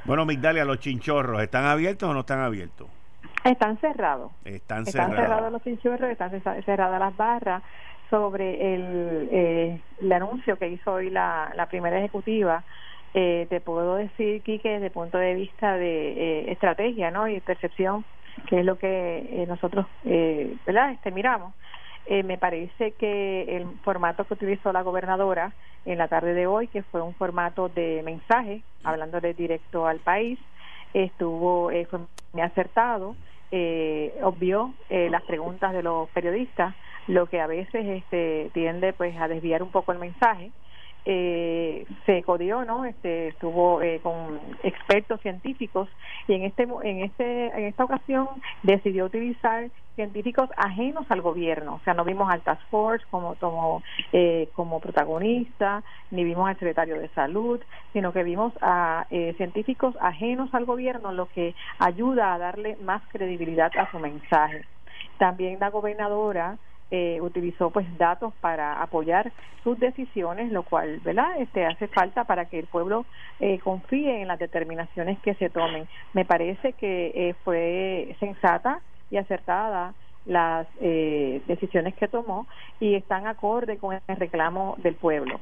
[0.04, 2.88] Bueno, Migdalia, los chinchorros, ¿están abiertos o no están abiertos?
[3.44, 4.32] Están cerrados.
[4.44, 5.52] Están, cerrados.
[5.52, 6.30] los chinchorros, están
[6.64, 7.62] cerradas las barras
[8.10, 12.64] sobre el, eh, el anuncio que hizo hoy la, la primera ejecutiva.
[13.14, 17.28] Eh, te puedo decir, Quique, desde el punto de vista de eh, estrategia ¿no?
[17.28, 18.04] y percepción,
[18.48, 20.92] que es lo que eh, nosotros eh, ¿verdad?
[20.92, 21.54] Este, miramos,
[22.06, 25.52] eh, me parece que el formato que utilizó la gobernadora
[25.84, 30.38] en la tarde de hoy, que fue un formato de mensaje, hablándole directo al país,
[30.92, 32.00] estuvo eh, fue
[32.32, 33.16] muy acertado,
[33.50, 36.74] eh, obvió eh, las preguntas de los periodistas,
[37.06, 40.50] lo que a veces este, tiende pues a desviar un poco el mensaje
[41.04, 42.84] eh, se codió, ¿no?
[42.84, 45.88] Este, estuvo eh, con expertos científicos
[46.28, 48.28] y en este en este en esta ocasión
[48.62, 53.82] decidió utilizar científicos ajenos al gobierno, o sea, no vimos al Task Force como como
[54.12, 57.60] eh, como protagonista, ni vimos al secretario de Salud,
[57.92, 63.02] sino que vimos a eh, científicos ajenos al gobierno, lo que ayuda a darle más
[63.08, 64.64] credibilidad a su mensaje.
[65.18, 66.58] También la gobernadora
[66.90, 71.28] eh, utilizó pues datos para apoyar sus decisiones, lo cual, ¿verdad?
[71.38, 73.06] Este hace falta para que el pueblo
[73.40, 75.88] eh, confíe en las determinaciones que se tomen.
[76.12, 79.94] Me parece que eh, fue sensata y acertada
[80.24, 82.46] las decisiones que tomó
[82.80, 85.38] y están acorde con el reclamo del pueblo.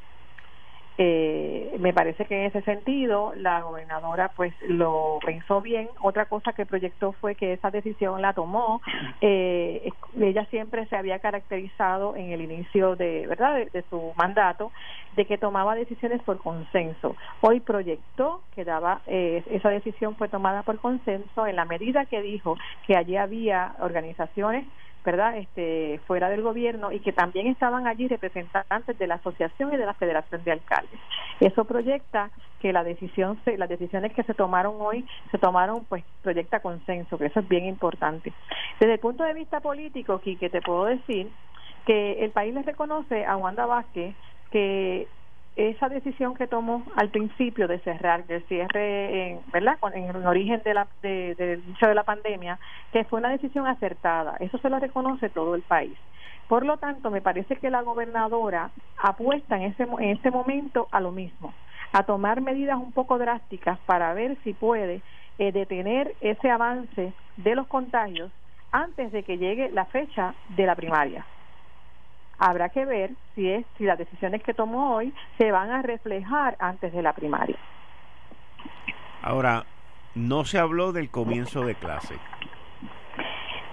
[0.98, 5.88] Eh, me parece que en ese sentido la gobernadora pues lo pensó bien.
[6.00, 8.82] Otra cosa que proyectó fue que esa decisión la tomó.
[9.20, 14.72] Eh, ella siempre se había caracterizado en el inicio de verdad de, su mandato
[15.16, 17.16] de que tomaba decisiones por consenso.
[17.40, 22.22] Hoy proyectó que daba eh, esa decisión fue tomada por consenso en la medida que
[22.22, 24.66] dijo que allí había organizaciones
[25.04, 29.76] verdad este fuera del gobierno y que también estaban allí representantes de la asociación y
[29.76, 31.00] de la federación de alcaldes.
[31.40, 36.04] Eso proyecta que la decisión se, las decisiones que se tomaron hoy se tomaron pues
[36.22, 38.32] proyecta consenso que eso es bien importante.
[38.78, 41.28] Desde el punto de vista político que te puedo decir
[41.86, 44.14] que el país le reconoce a Wanda Vázquez
[44.50, 45.08] que
[45.56, 49.78] esa decisión que tomó al principio de cerrar, del cierre, en, ¿verdad?
[49.92, 52.58] en el origen de la, de, del inicio de la pandemia,
[52.92, 54.36] que fue una decisión acertada.
[54.40, 55.96] Eso se lo reconoce todo el país.
[56.48, 61.00] Por lo tanto, me parece que la gobernadora apuesta en ese, en este momento a
[61.00, 61.52] lo mismo,
[61.92, 65.02] a tomar medidas un poco drásticas para ver si puede
[65.38, 68.30] eh, detener ese avance de los contagios
[68.70, 71.26] antes de que llegue la fecha de la primaria
[72.38, 76.56] habrá que ver si es si las decisiones que tomó hoy se van a reflejar
[76.58, 77.56] antes de la primaria.
[79.22, 79.64] Ahora,
[80.14, 82.16] no se habló del comienzo de clase.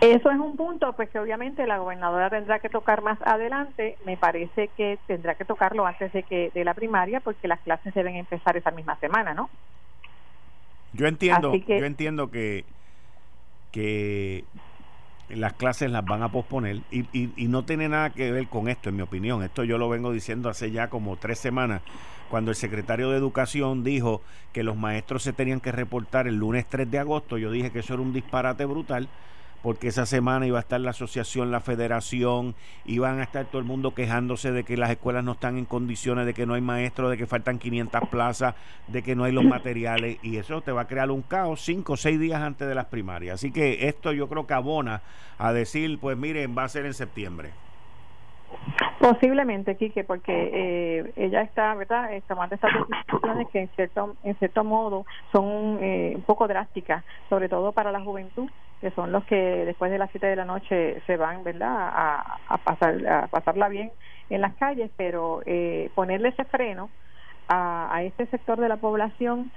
[0.02, 3.98] Eso es un punto pues que obviamente la gobernadora tendrá que tocar más adelante.
[4.06, 7.94] Me parece que tendrá que tocarlo antes de que de la primaria porque las clases
[7.94, 9.50] deben empezar esa misma semana, ¿no?
[10.94, 12.64] Yo entiendo, yo entiendo que
[13.72, 14.46] que
[15.30, 18.90] las clases las van a posponer y, y, no tiene nada que ver con esto,
[18.90, 19.44] en mi opinión.
[19.44, 21.82] Esto yo lo vengo diciendo hace ya como tres semanas,
[22.30, 24.22] cuando el secretario de Educación dijo
[24.54, 27.38] que los maestros se tenían que reportar el lunes 3 de agosto.
[27.38, 29.08] Yo dije que eso era un disparate brutal
[29.62, 33.66] porque esa semana iba a estar la asociación, la federación, iban a estar todo el
[33.68, 37.10] mundo quejándose de que las escuelas no están en condiciones, de que no hay maestros,
[37.10, 38.56] de que faltan 500 plazas,
[38.88, 41.94] de que no hay los materiales, y eso te va a crear un caos cinco
[41.94, 43.36] o seis días antes de las primarias.
[43.36, 45.02] Así que esto yo creo que abona
[45.38, 47.52] a decir, pues miren, va a ser en septiembre.
[49.00, 54.38] Posiblemente, Quique, porque eh, ella está, ¿verdad?, eh, tomando estas decisiones que en cierto, en
[54.40, 58.50] cierto modo son eh, un poco drásticas, sobre todo para la juventud,
[58.82, 62.58] que son los que después de las 7 de la noche se van, ¿verdad?, a,
[62.64, 63.92] pasar, a pasarla bien
[64.30, 66.90] en las calles, pero eh, ponerle ese freno
[67.48, 69.52] a, a este sector de la población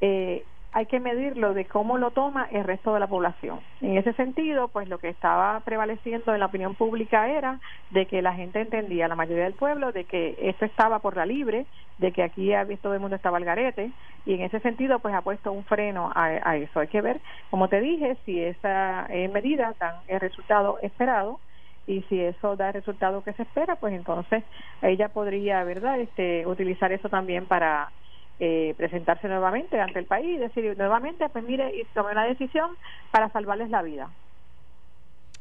[0.00, 3.60] eh, hay que medirlo de cómo lo toma el resto de la población.
[3.80, 7.60] En ese sentido, pues lo que estaba prevaleciendo en la opinión pública era
[7.90, 11.26] de que la gente entendía, la mayoría del pueblo, de que esto estaba por la
[11.26, 11.66] libre,
[11.98, 12.50] de que aquí
[12.82, 13.92] todo el mundo estaba al garete,
[14.26, 16.80] y en ese sentido, pues ha puesto un freno a, eso.
[16.80, 21.38] Hay que ver, como te dije, si esa eh, medida da el resultado esperado
[21.86, 24.42] y si eso da el resultado que se espera, pues entonces
[24.82, 27.92] ella podría, ¿verdad?, este, utilizar eso también para
[28.40, 32.70] eh, presentarse nuevamente ante el país y decir nuevamente, pues mire, y tomé una decisión
[33.10, 34.10] para salvarles la vida.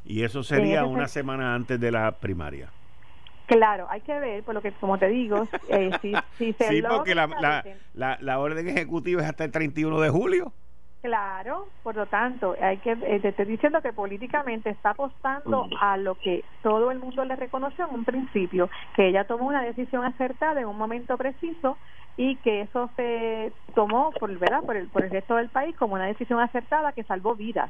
[0.06, 2.70] Y eso sería una semana antes de la primaria.
[3.46, 6.82] Claro, hay que ver, por lo que como te digo, eh, si, si se Sí,
[6.82, 10.54] porque la, la, la, la, orden ejecutiva es hasta el 31 de julio.
[11.04, 15.98] Claro, por lo tanto, hay que eh, te estoy diciendo que políticamente está apostando a
[15.98, 20.06] lo que todo el mundo le reconoció en un principio, que ella tomó una decisión
[20.06, 21.78] acertada en un momento preciso
[22.16, 24.64] y que eso se tomó por, ¿verdad?
[24.64, 27.70] por, el, por el resto del país como una decisión acertada que salvó vidas.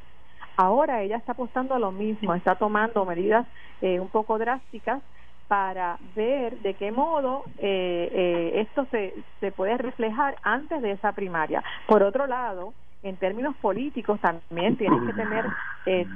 [0.56, 3.48] Ahora ella está apostando a lo mismo, está tomando medidas
[3.82, 5.02] eh, un poco drásticas
[5.48, 11.14] para ver de qué modo eh, eh, esto se, se puede reflejar antes de esa
[11.14, 11.64] primaria.
[11.88, 15.46] Por otro lado, en términos políticos también tienes que tener
[15.86, 16.08] eh,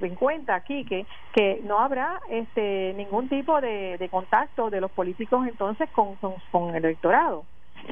[0.00, 4.90] en cuenta aquí que que no habrá este ningún tipo de, de contacto de los
[4.90, 6.16] políticos entonces con,
[6.50, 7.44] con el electorado.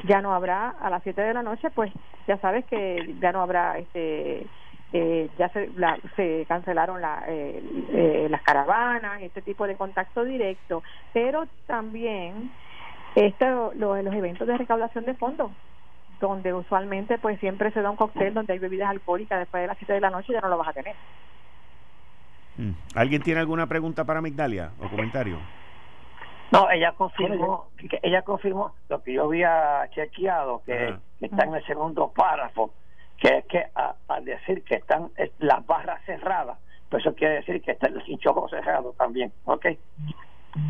[0.07, 1.91] Ya no habrá a las 7 de la noche, pues
[2.27, 4.45] ya sabes que ya no habrá este
[4.93, 5.69] eh, ya se,
[6.15, 12.51] se cancelaron la, eh, eh, las caravanas, este tipo de contacto directo, pero también
[13.15, 15.51] esto, los eventos de recaudación de fondos,
[16.27, 19.77] donde usualmente pues siempre se da un cóctel donde hay bebidas alcohólicas después de las
[19.77, 20.95] 7 de la noche, ya no lo vas a tener.
[22.57, 22.71] Mm.
[22.95, 25.37] ¿Alguien tiene alguna pregunta para Migdalia o comentario?
[26.51, 31.65] No, ella confirmó, que ella confirmó lo que yo había chequeado, que, está en el
[31.65, 32.71] segundo párrafo,
[33.17, 33.65] que es que
[34.07, 35.09] al decir que están
[35.39, 36.57] las barras cerradas,
[36.89, 39.65] pues eso quiere decir que está el chinchorro cerrado también, ¿ok?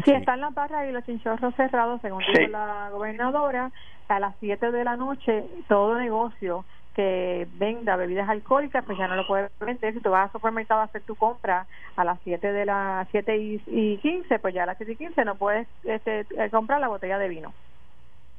[0.03, 3.71] Sí, están las barras y los chinchorros cerrados, según dijo la gobernadora,
[4.13, 6.65] a las 7 de la noche todo negocio
[6.95, 9.93] que venda bebidas alcohólicas, pues ya no lo puedes vender.
[9.93, 13.37] Si tú vas al supermercado a hacer tu compra a las 7 de las 7
[13.37, 16.87] y, 15, pues ya a las 7 y 15 no puedes este, eh, comprar la
[16.87, 17.53] botella de vino.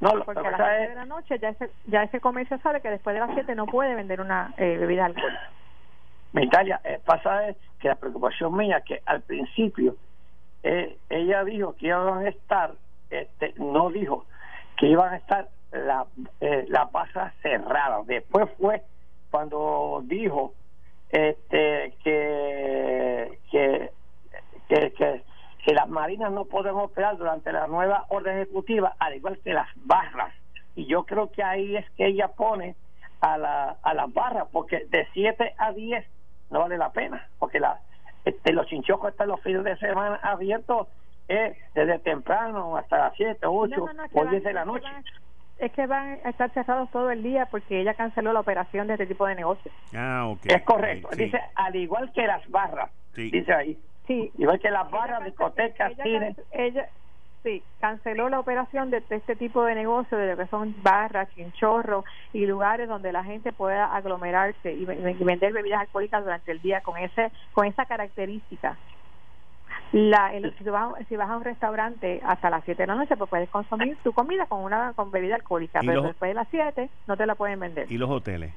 [0.01, 2.91] No, porque a las 7 de la noche ya ese, ya ese comercio sabe que
[2.91, 5.51] después de las 7 no puede vender una eh, bebida alcohólica.
[6.35, 9.97] Italia, eh, pasa es que la preocupación mía que al principio
[10.63, 12.75] eh, ella dijo que iban a estar,
[13.11, 14.27] este, no dijo
[14.77, 15.49] que iban a estar
[15.87, 16.07] la,
[16.41, 18.07] eh, las barras cerradas.
[18.07, 18.83] Después fue
[19.31, 20.55] cuando dijo
[21.11, 23.91] este que, que,
[24.69, 25.23] que, que
[25.67, 29.67] que las marinas no pueden operar durante la nueva orden ejecutiva, al igual que las
[29.75, 30.33] barras.
[30.77, 32.77] Y yo creo que ahí es que ella pone
[33.21, 36.07] a, la, a las barras, porque de 7 a 10
[36.51, 37.81] no vale la pena, porque la,
[38.25, 40.87] este, los chinchocos están los fines de semana abiertos
[41.27, 44.87] eh, desde temprano hasta las 7, 8 o 10 de la noche.
[45.59, 48.95] Es que van a estar cerrados todo el día porque ella canceló la operación de
[48.95, 49.71] este tipo de negocio.
[49.95, 51.09] Ah, Es correcto.
[51.17, 53.79] Dice, al igual que las barras, dice ahí.
[54.07, 54.31] Sí.
[54.39, 56.37] Igual que las barras, discotecas, cines.
[56.53, 56.89] Ella,
[57.43, 62.05] sí, canceló la operación de este tipo de negocio, de lo que son barras, chinchorros
[62.33, 66.99] y lugares donde la gente pueda aglomerarse y, vender bebidas alcohólicas durante el día con
[66.99, 68.77] ese con esa característica.
[69.97, 73.31] La, si, vas, si vas a un restaurante hasta las 7 de la noche, pues
[73.31, 77.17] puedes consumir tu comida con una con bebida alcohólica, pero después de las 7 no
[77.17, 77.91] te la pueden vender.
[77.91, 78.53] ¿Y los hoteles?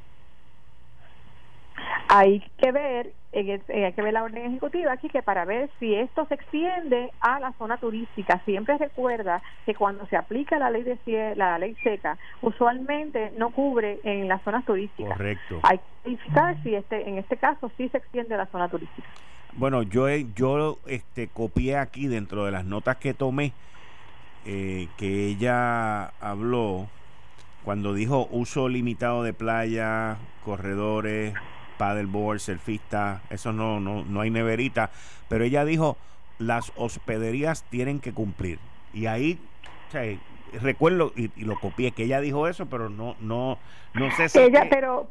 [2.10, 5.96] Hay que ver, eh, hay que ver la orden ejecutiva aquí que para ver si
[5.96, 8.42] esto se extiende a la zona turística.
[8.44, 14.02] Siempre recuerda que cuando se aplica la ley de la ley seca, usualmente no cubre
[14.04, 15.16] en las zonas turísticas.
[15.16, 15.62] Correcto.
[15.64, 19.08] Hay que verificar si este, en este caso sí se extiende a la zona turística.
[19.54, 23.54] Bueno, yo yo este copié aquí dentro de las notas que tomé
[24.46, 26.88] eh, que ella habló
[27.64, 31.34] cuando dijo uso limitado de playa, corredores,
[31.78, 34.92] paddleboard, surfista, eso no, no, no hay neverita,
[35.28, 35.98] pero ella dijo,
[36.38, 38.60] las hospederías tienen que cumplir.
[38.94, 39.40] Y ahí,
[40.62, 43.60] recuerdo y, lo copié que ella dijo eso, pero no no
[43.94, 44.40] no sé si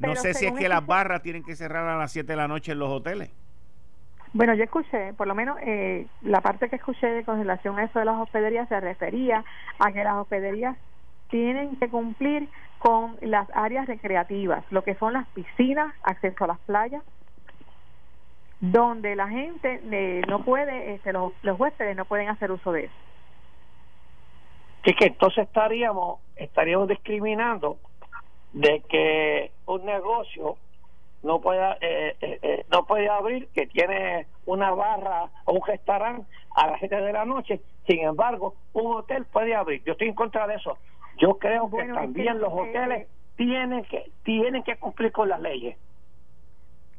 [0.01, 2.49] no sé si es que las barras tienen que cerrar a las 7 de la
[2.49, 3.31] noche en los hoteles.
[4.33, 7.99] Bueno, yo escuché, por lo menos eh, la parte que escuché con relación a eso
[7.99, 9.45] de las hospederías se refería
[9.79, 10.77] a que las hospederías
[11.31, 16.59] tienen que cumplir con las áreas recreativas, lo que son las piscinas, acceso a las
[16.61, 17.03] playas,
[18.61, 22.95] donde la gente eh, no puede, este, los, huéspedes no pueden hacer uso de eso.
[24.83, 27.79] Que, que entonces estaríamos, estaríamos discriminando
[28.53, 30.57] de que un negocio
[31.23, 36.69] no pueda eh, eh, no puede abrir que tiene una barra o un restaurante a
[36.69, 40.47] las 7 de la noche sin embargo un hotel puede abrir yo estoy en contra
[40.47, 40.79] de eso
[41.19, 45.77] yo creo que también los hoteles tienen que tienen que cumplir con las leyes.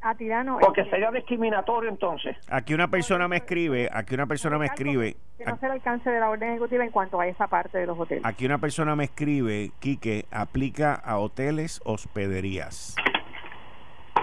[0.01, 2.37] A tirano, porque sería discriminatorio entonces.
[2.49, 5.17] Aquí una persona me escribe, aquí una persona me escribe.
[5.37, 7.99] Que no el alcance de la orden ejecutiva en cuanto a esa parte de los
[7.99, 8.23] hoteles.
[8.25, 12.95] Aquí una persona me escribe, Quique, aplica a hoteles, hospederías.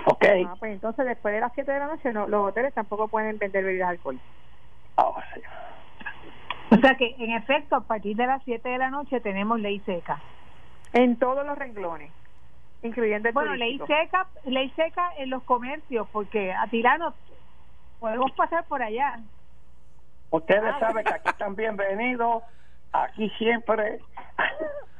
[0.07, 0.25] Ok.
[0.47, 3.39] Ah, pues entonces después de las 7 de la noche no, los hoteles tampoco pueden
[3.39, 4.27] vender bebidas alcohólicas.
[4.97, 5.17] Oh,
[6.71, 9.81] o sea que, en efecto, a partir de las 7 de la noche tenemos ley
[9.81, 10.21] seca.
[10.93, 12.11] En todos los renglones,
[12.83, 17.13] incluyendo el Bueno, ley seca, ley seca en los comercios, porque a Tirano
[18.01, 19.19] podemos pasar por allá.
[20.31, 20.79] Ustedes ah.
[20.81, 22.43] saben que aquí están bienvenidos,
[22.93, 24.01] aquí siempre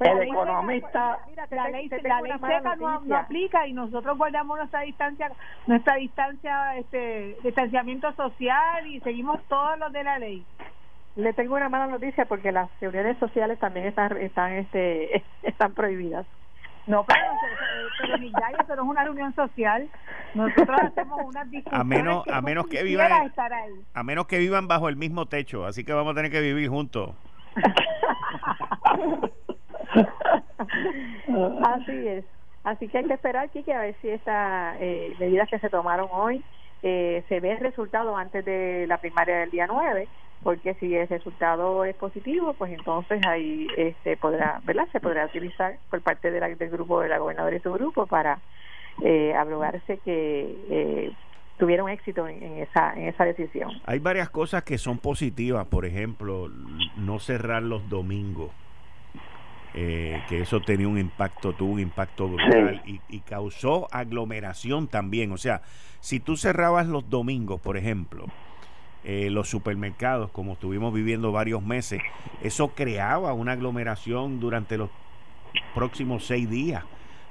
[0.00, 1.18] el economista
[1.50, 5.32] la ley, la ley seca no, no, aplica y nosotros guardamos nuestra distancia
[5.66, 10.44] nuestra distancia este distanciamiento social y seguimos todos los de la ley
[11.18, 16.26] le tengo una mala noticia porque las reuniones sociales también están están este están prohibidas.
[16.86, 17.20] No, pero,
[18.00, 19.90] pero, ya eso no es una reunión social.
[20.32, 23.30] Nosotros hacemos una discusiones a menos a menos que vivan
[23.92, 26.70] a menos que vivan bajo el mismo techo, así que vamos a tener que vivir
[26.70, 27.14] juntos.
[31.64, 32.24] así es.
[32.64, 36.08] Así que hay que esperar, Kiki, a ver si estas eh, medidas que se tomaron
[36.12, 36.44] hoy
[36.82, 40.08] eh, se ve el resultado antes de la primaria del día 9
[40.42, 44.88] porque si el resultado es positivo, pues entonces ahí este podrá, ¿verdad?
[44.92, 48.38] Se podrá utilizar por parte de del grupo de la gobernadora y su grupo para
[49.02, 51.12] eh, abrogarse que eh,
[51.58, 53.72] tuvieron éxito en, esa en esa decisión.
[53.84, 56.48] Hay varias cosas que son positivas, por ejemplo,
[56.96, 58.50] no cerrar los domingos.
[59.74, 65.30] Eh, que eso tenía un impacto, tuvo un impacto brutal y, y, causó aglomeración también.
[65.30, 65.60] O sea,
[66.00, 68.26] si tú cerrabas los domingos, por ejemplo,
[69.04, 72.02] eh, los supermercados, como estuvimos viviendo varios meses,
[72.42, 74.90] eso creaba una aglomeración durante los
[75.74, 76.84] próximos seis días.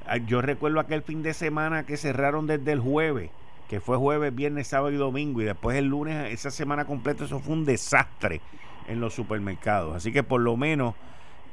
[0.08, 3.32] Ah, yo recuerdo aquel fin de semana que cerraron desde el jueves,
[3.68, 7.40] que fue jueves, viernes, sábado y domingo, y después el lunes, esa semana completa, eso
[7.40, 8.42] fue un desastre
[8.88, 9.96] en los supermercados.
[9.96, 10.96] Así que por lo menos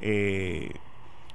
[0.01, 0.71] Eh,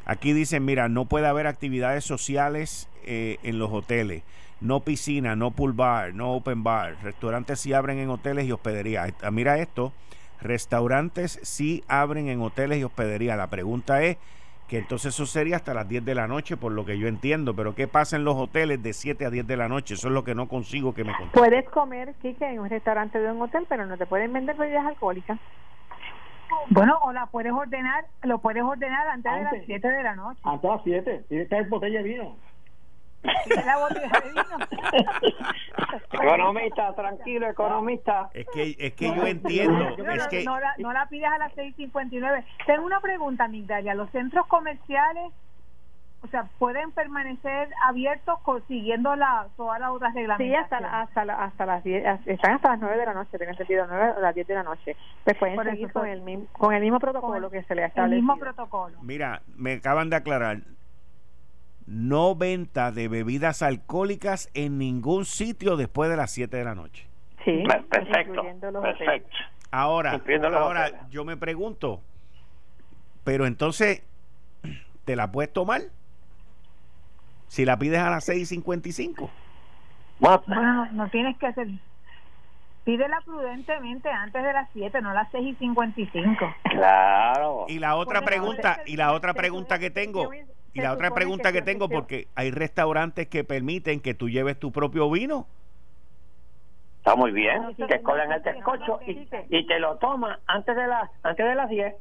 [0.05, 4.23] aquí dicen, mira, no puede haber actividades sociales eh, en los hoteles.
[4.61, 6.97] No piscina, no pool bar, no open bar.
[7.03, 9.15] Restaurantes sí abren en hoteles y hospederías.
[9.23, 9.93] Ah, mira esto,
[10.41, 13.39] restaurantes sí abren en hoteles y hospederías.
[13.39, 14.19] La pregunta es
[14.69, 17.57] que entonces eso sería hasta las 10 de la noche, por lo que yo entiendo.
[17.57, 19.95] Pero ¿qué pasa en los hoteles de 7 a 10 de la noche?
[19.95, 21.43] Eso es lo que no consigo que me contesten.
[21.43, 24.87] Puedes comer, Kike, en un restaurante de un hotel, pero no te pueden vender bebidas
[24.87, 25.41] alcohólicas.
[26.71, 30.41] Bueno, o la puedes ordenar, lo puedes ordenar antes, de las 7 de la noche.
[30.45, 32.37] Antes de las 7, tienes que botella de vino.
[33.23, 35.31] la botella de vino.
[36.13, 38.31] economista, tranquilo, economista.
[38.35, 39.97] Es que, es que yo entiendo.
[39.97, 40.45] No, es que...
[40.45, 42.45] no, la, no la pidas a las 6.59.
[42.67, 43.95] Tengo una pregunta, Migdalia.
[43.95, 45.33] ¿Los centros comerciales
[46.23, 51.83] o sea, pueden permanecer abiertos consiguiendo la, todas las otras Sí, hasta, hasta, hasta las
[51.83, 54.55] 10, están hasta las 9 de la noche, tengo entendido, 9 a las 10 de
[54.55, 54.97] la noche.
[55.25, 58.17] Pues pueden seguir con, el, mismo, con el mismo protocolo que se le ha establecido.
[58.17, 58.99] El mismo protocolo.
[59.03, 60.59] Mira, me acaban de aclarar,
[61.87, 67.07] no venta de bebidas alcohólicas en ningún sitio después de las 7 de la noche.
[67.45, 68.43] Sí, perfecto.
[68.83, 69.37] perfecto.
[69.71, 70.21] Ahora,
[70.53, 72.03] ahora yo me pregunto,
[73.25, 74.03] pero entonces,
[75.07, 75.83] ¿te la puedes tomar?
[77.51, 79.29] Si la pides a las 6.55.
[80.21, 81.67] Bueno, no tienes que hacer.
[82.85, 86.55] Pídela prudentemente antes de las 7, no a las 6 y 55.
[86.63, 87.67] Claro.
[87.67, 90.31] Y la otra pregunta, y la otra pregunta que tengo,
[90.73, 94.71] y la otra pregunta que tengo, porque hay restaurantes que permiten que tú lleves tu
[94.71, 95.49] propio vino.
[96.99, 101.11] Está muy bien, que colan el descocho y, y te lo tomas antes de las
[101.25, 101.95] antes de las 10.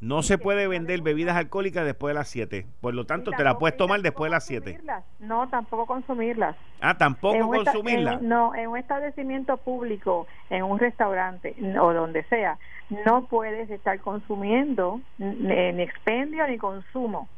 [0.00, 2.66] No se puede vender bebidas alcohólicas después de las 7.
[2.80, 4.80] Por lo tanto, te la puedes tomar después de las 7.
[5.20, 6.54] No, tampoco consumirlas.
[6.80, 8.20] Ah, tampoco consumirlas.
[8.20, 12.58] no, en un establecimiento público, en un restaurante o donde sea,
[13.06, 17.28] no puedes estar consumiendo ni, expendio ni consumo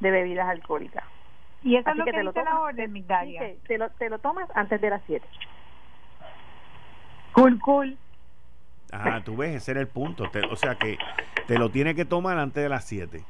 [0.00, 1.04] de bebidas alcohólicas.
[1.62, 3.06] Y eso es lo que, te lo tomas, la orden,
[3.66, 5.26] te, lo, te lo tomas antes de las 7.
[7.32, 7.96] Cool, cool.
[8.92, 10.24] Ajá, tú ves, ese era el punto.
[10.50, 10.98] o sea que
[11.46, 13.22] te lo tiene que tomar antes de las 7.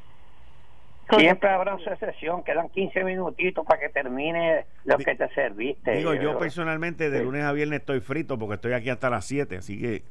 [1.17, 5.93] Siempre habrá una sesión, quedan 15 minutitos para que termine lo que te serviste.
[5.93, 9.57] Digo, yo personalmente de lunes a viernes estoy frito porque estoy aquí hasta las 7,
[9.57, 10.03] así que...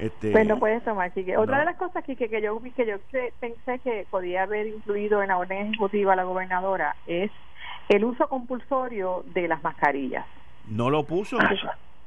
[0.00, 1.36] Este, pues puedes tomar, Quique.
[1.36, 2.96] Otra de las cosas, que que yo, que yo
[3.38, 7.30] pensé que podía haber incluido en la orden ejecutiva la gobernadora es
[7.88, 10.26] el uso compulsorio de las mascarillas.
[10.68, 11.38] No lo puso.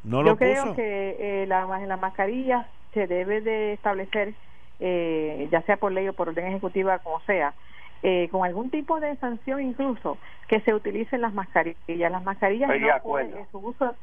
[0.03, 2.65] No lo Yo creo que eh, la, las mascarillas
[2.97, 4.33] se debe de establecer,
[4.79, 7.53] eh, ya sea por ley o por orden ejecutiva, como sea,
[8.01, 10.17] eh, con algún tipo de sanción incluso,
[10.47, 12.11] que se utilicen las mascarillas.
[12.11, 12.69] Las mascarillas
[13.03, 13.95] no su uso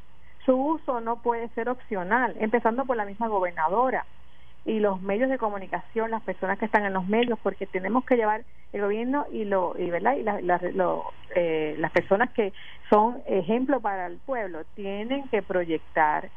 [0.45, 4.05] su uso no puede ser opcional, empezando por la misma gobernadora
[4.63, 8.15] y los medios de comunicación, las personas que están en los medios, porque tenemos que
[8.15, 10.23] llevar el gobierno y lo y verdad y
[11.35, 12.53] eh, las personas que
[12.89, 16.29] son ejemplo para el pueblo tienen que proyectar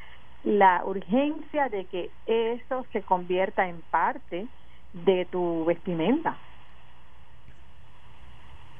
[0.44, 4.46] la urgencia de que eso se convierta en parte
[4.92, 6.36] de tu vestimenta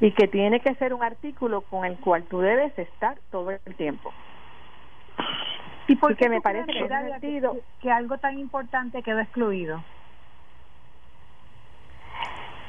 [0.00, 3.74] y que tiene que ser un artículo con el cual tú debes estar todo el
[3.76, 4.12] tiempo.
[5.88, 9.82] ¿Y porque me parece que, que algo tan importante quedó excluido?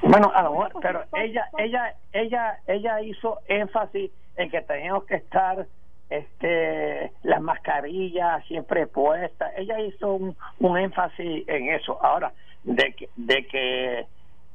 [0.01, 5.15] Bueno, a lo mejor, pero ella, ella, ella, ella hizo énfasis en que teníamos que
[5.15, 5.67] estar,
[6.09, 9.51] este, las mascarillas siempre puestas.
[9.57, 12.03] Ella hizo un, un énfasis en eso.
[12.03, 12.33] Ahora,
[12.63, 14.05] de que, de que,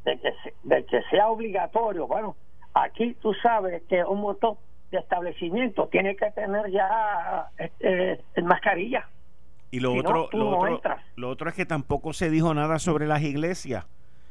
[0.05, 0.35] de que,
[0.65, 2.37] de que sea obligatorio, bueno,
[2.75, 4.57] aquí tú sabes que un montón
[4.91, 9.09] de establecimiento tiene que tener ya este, mascarilla.
[9.71, 13.23] Y lo otro, lo, otro lo otro es que tampoco se dijo nada sobre las
[13.23, 13.87] iglesias.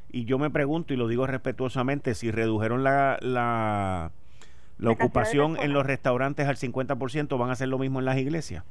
[0.10, 4.12] Y yo me pregunto, y lo digo respetuosamente, si redujeron la, la,
[4.84, 8.64] la ocupación en los restaurantes al 50%, ¿van a hacer lo mismo en las iglesias?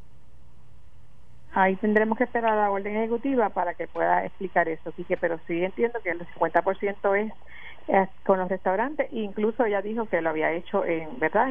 [1.55, 5.65] Ahí tendremos que esperar a la orden ejecutiva para que pueda explicar eso, pero sí
[5.65, 7.33] entiendo que el 50%
[7.89, 9.09] es con los restaurantes.
[9.13, 11.51] Incluso ella dijo que lo había hecho en verdad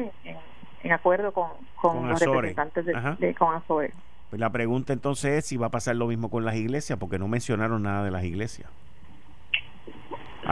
[0.82, 1.50] en, acuerdo con,
[1.80, 3.92] con, los representantes de, de con Azore.
[4.30, 7.18] Pues la pregunta entonces es si va a pasar lo mismo con las iglesias porque
[7.18, 8.68] no mencionaron nada de las iglesias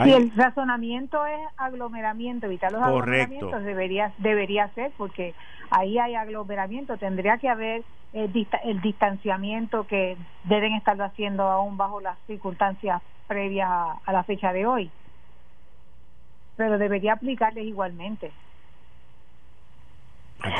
[0.03, 5.33] si el razonamiento es aglomeramiento evitar los aglomeramientos debería debería ser porque
[5.69, 7.83] ahí hay aglomeramiento tendría que haber
[8.13, 14.53] el, el distanciamiento que deben estarlo haciendo aún bajo las circunstancias previas a la fecha
[14.53, 14.91] de hoy
[16.61, 18.31] pero debería aplicarles igualmente.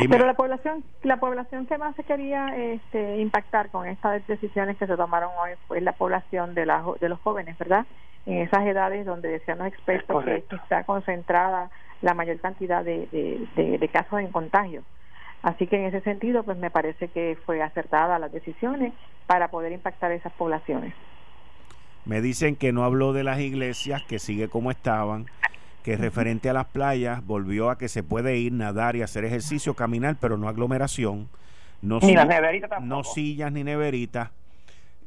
[0.09, 4.87] Pero la población, la población que más se quería este, impactar con estas decisiones que
[4.87, 7.85] se tomaron hoy fue la población de, la, de los jóvenes, ¿verdad?
[8.25, 11.69] En esas edades donde decían los expertos que está concentrada
[12.01, 13.07] la mayor cantidad de,
[13.55, 14.83] de, casos en contagio.
[15.43, 18.93] Así que en ese sentido, pues me parece que fue acertada las decisiones
[19.27, 20.93] para poder impactar esas poblaciones.
[22.05, 25.27] Me dicen que no habló de las iglesias, que sigue como estaban,
[25.83, 29.75] que referente a las playas volvió a que se puede ir, nadar y hacer ejercicio,
[29.75, 31.27] caminar, pero no aglomeración.
[31.81, 32.13] No, ni
[32.81, 34.29] no sillas ni neveritas.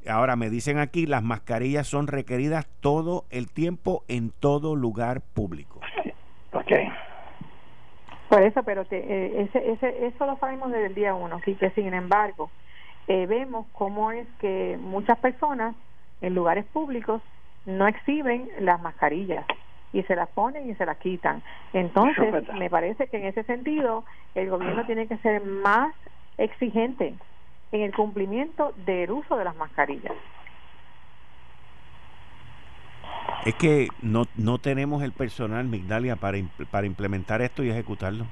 [0.09, 5.81] Ahora me dicen aquí, las mascarillas son requeridas todo el tiempo en todo lugar público.
[6.57, 6.71] Ok.
[8.29, 11.93] Por eso, pero eh, ese, ese, eso lo sabemos desde el día uno, que sin
[11.93, 12.49] embargo,
[13.09, 15.75] eh, vemos cómo es que muchas personas
[16.21, 17.21] en lugares públicos
[17.67, 19.45] no exhiben las mascarillas
[19.93, 21.43] y se las ponen y se las quitan.
[21.73, 25.95] Entonces, me parece que en ese sentido el gobierno tiene que ser más
[26.39, 27.15] exigente
[27.75, 30.13] en el cumplimiento del uso de las mascarillas.
[33.45, 36.39] Es que no, no tenemos el personal, Migdalia, para,
[36.71, 38.27] para implementar esto y ejecutarlo.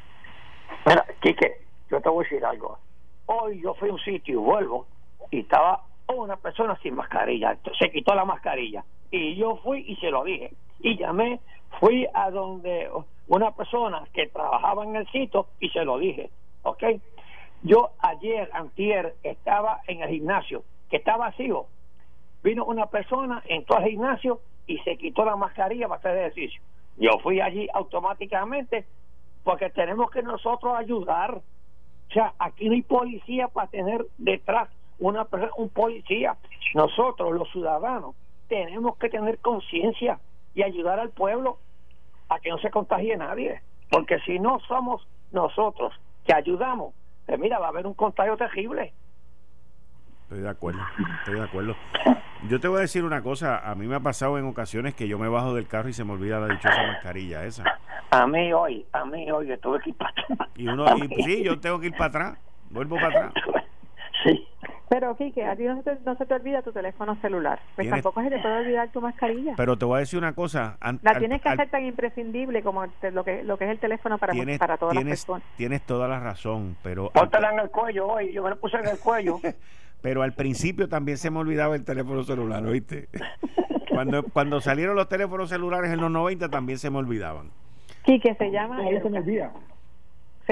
[0.87, 2.79] Mira, Quique, yo te voy a decir algo.
[3.27, 4.87] Hoy yo fui a un sitio y vuelvo
[5.31, 7.57] y estaba una persona sin mascarilla.
[7.79, 8.85] Se quitó la mascarilla.
[9.11, 10.53] Y yo fui y se lo dije.
[10.81, 11.41] Y llamé,
[11.81, 12.89] fui a donde
[13.27, 16.31] una persona que trabajaba en el sitio y se lo dije.
[16.63, 16.83] ¿Ok?
[17.63, 21.67] Yo ayer, antier, estaba en el gimnasio, que está vacío.
[22.43, 26.61] Vino una persona, entró al gimnasio y se quitó la mascarilla para hacer ejercicio.
[26.97, 28.85] Yo fui allí automáticamente
[29.45, 31.37] porque tenemos que nosotros ayudar.
[31.37, 36.37] O sea, aquí no hay policía para tener detrás una un policía.
[36.75, 38.15] Nosotros, los ciudadanos,
[38.49, 40.19] tenemos que tener conciencia
[40.55, 41.59] y ayudar al pueblo
[42.29, 43.61] a que no se contagie nadie.
[43.89, 45.93] Porque si no somos nosotros
[46.25, 46.95] que ayudamos,
[47.27, 48.93] pues mira, va a haber un contagio terrible.
[50.23, 50.81] Estoy de acuerdo,
[51.19, 51.77] estoy de acuerdo.
[52.49, 55.07] Yo te voy a decir una cosa, a mí me ha pasado en ocasiones que
[55.07, 57.65] yo me bajo del carro y se me olvida la dichosa mascarilla esa.
[58.11, 60.49] A mí hoy, a mí hoy, yo tuve que ir para atrás.
[60.57, 62.39] Y uno, y, sí, yo tengo que ir para atrás,
[62.71, 63.33] vuelvo para atrás.
[64.25, 64.47] Sí.
[64.93, 67.59] Pero, Kike, a ti no se, te, no se te olvida tu teléfono celular.
[67.77, 69.55] Pues tampoco se te puede olvidar tu mascarilla.
[69.57, 70.77] Pero te voy a decir una cosa.
[71.01, 74.35] la tienes que hacer tan imprescindible como lo, que, lo que es el teléfono para,
[74.59, 75.45] para todas las personas.
[75.57, 77.09] Tienes toda la razón, pero...
[77.09, 78.35] Póntela en el cuello hoy.
[78.35, 79.41] Yo me lo puse en el cuello.
[80.03, 83.09] pero al principio también se me olvidaba el teléfono celular, ¿oíste?
[83.89, 87.51] cuando, cuando salieron los teléfonos celulares en los 90 también se me olvidaban.
[88.05, 88.83] Quique, se llama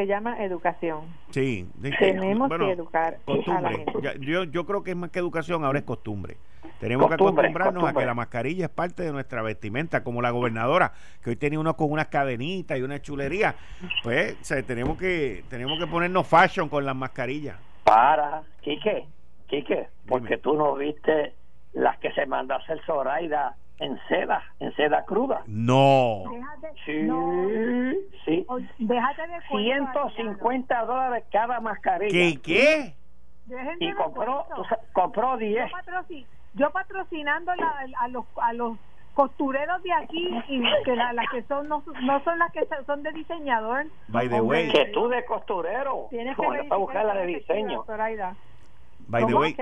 [0.00, 1.14] se llama educación.
[1.28, 3.92] Sí, tenemos que educar a la gente.
[4.20, 6.38] yo, yo creo que es más que educación, ahora es costumbre.
[6.78, 10.92] Tenemos que acostumbrarnos a que la mascarilla es parte de nuestra vestimenta, como la gobernadora,
[11.22, 13.54] que hoy tiene uno con unas cadenitas y una chulería.
[14.02, 17.58] Pues tenemos que tenemos que ponernos fashion con las mascarillas.
[17.84, 19.06] Para, Quique,
[19.48, 21.34] Quique, porque tú no viste
[21.74, 25.42] las que se mandó a hacer Zoraida en seda, en seda cruda.
[25.46, 26.24] No.
[26.86, 27.02] sí, sí.
[28.78, 32.10] Déjate de 150 dólares cada mascarilla.
[32.10, 32.40] ¿Qué?
[32.42, 32.94] ¿Qué?
[33.80, 34.46] y compró,
[34.92, 35.70] compró 10.
[36.54, 38.76] Yo, patrocinando a, los, a los
[39.14, 43.12] costureros de aquí y que las que son no, no son las que son de
[43.12, 43.86] diseñador.
[44.08, 44.70] By the way.
[44.70, 46.06] Que tú de costurero.
[46.10, 47.84] Tienes que buscar la de diseño.
[49.10, 49.54] By the way,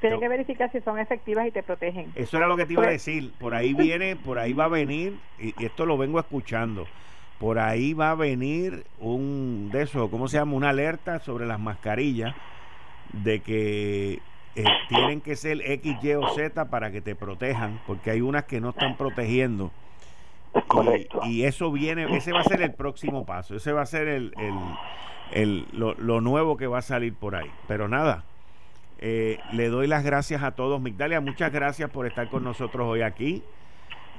[0.00, 2.10] tiene que verificar si son efectivas y te protegen.
[2.14, 3.32] Eso era lo que te iba a pues- decir.
[3.38, 6.86] Por ahí viene, por ahí va a venir, y, esto lo vengo escuchando.
[7.38, 10.54] Por ahí va a venir un de eso, ¿cómo se llama?
[10.54, 12.34] Una alerta sobre las mascarillas
[13.12, 14.20] de que
[14.56, 18.44] eh, tienen que ser X, Y o Z para que te protejan, porque hay unas
[18.44, 19.70] que no están protegiendo.
[21.24, 24.34] Y, eso viene, ese va a ser el próximo paso, ese va a ser el,
[24.38, 24.54] el,
[25.30, 27.50] el lo, lo nuevo que va a salir por ahí.
[27.68, 28.24] Pero nada,
[28.98, 30.80] eh, le doy las gracias a todos.
[30.80, 33.42] Migdalia, muchas gracias por estar con nosotros hoy aquí.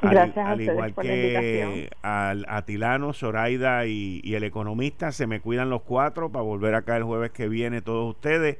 [0.02, 6.30] Gracias al, igual que al Atilano, Zoraida y, el economista, se me cuidan los cuatro
[6.30, 8.60] para volver acá el jueves que viene todos ustedes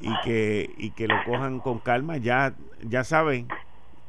[0.00, 2.16] y que, y que lo cojan con calma.
[2.16, 3.48] Ya, ya saben,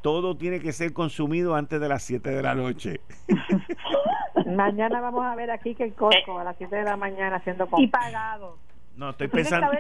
[0.02, 3.00] todo tiene que ser consumido antes de las 7 de la noche.
[4.46, 7.68] mañana vamos a ver aquí que el Costco a las 7 de la mañana haciendo
[7.78, 8.58] Y pagado.
[8.96, 9.72] No, estoy pensando.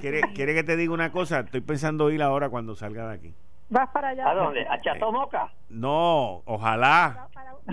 [0.00, 1.40] ¿Quiere, ¿Quiere que te diga una cosa?
[1.40, 3.34] Estoy pensando ir ahora cuando salga de aquí.
[3.70, 4.30] ¿Vas para allá?
[4.30, 4.66] ¿A dónde?
[4.66, 5.52] ¿A Chatomoca?
[5.68, 7.28] No, ojalá.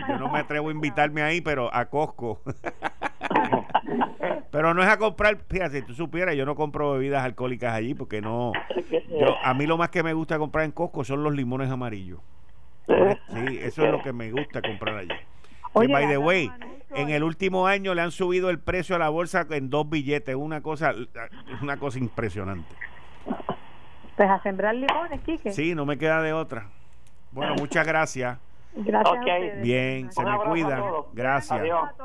[0.08, 2.42] Yo no me atrevo a invitarme ahí, pero a Costco.
[4.52, 7.94] pero no es a comprar, fíjate, si tú supieras, yo no compro bebidas alcohólicas allí
[7.94, 8.52] porque no.
[9.10, 12.20] Yo, a mí lo más que me gusta comprar en Costco son los limones amarillos.
[12.88, 15.16] Sí, eso es lo que me gusta comprar allí.
[15.74, 16.52] Oye, by the way,
[16.92, 20.36] en el último año le han subido el precio a la bolsa en dos billetes,
[20.36, 20.94] una cosa,
[21.62, 22.76] una cosa impresionante.
[24.16, 25.52] Pues a sembrar limones, Quique.
[25.52, 26.68] Sí, no me queda de otra.
[27.32, 28.38] Bueno, muchas gracias.
[28.76, 29.62] Gracias.
[29.62, 30.84] Bien, se me cuida.
[31.14, 31.62] Gracias.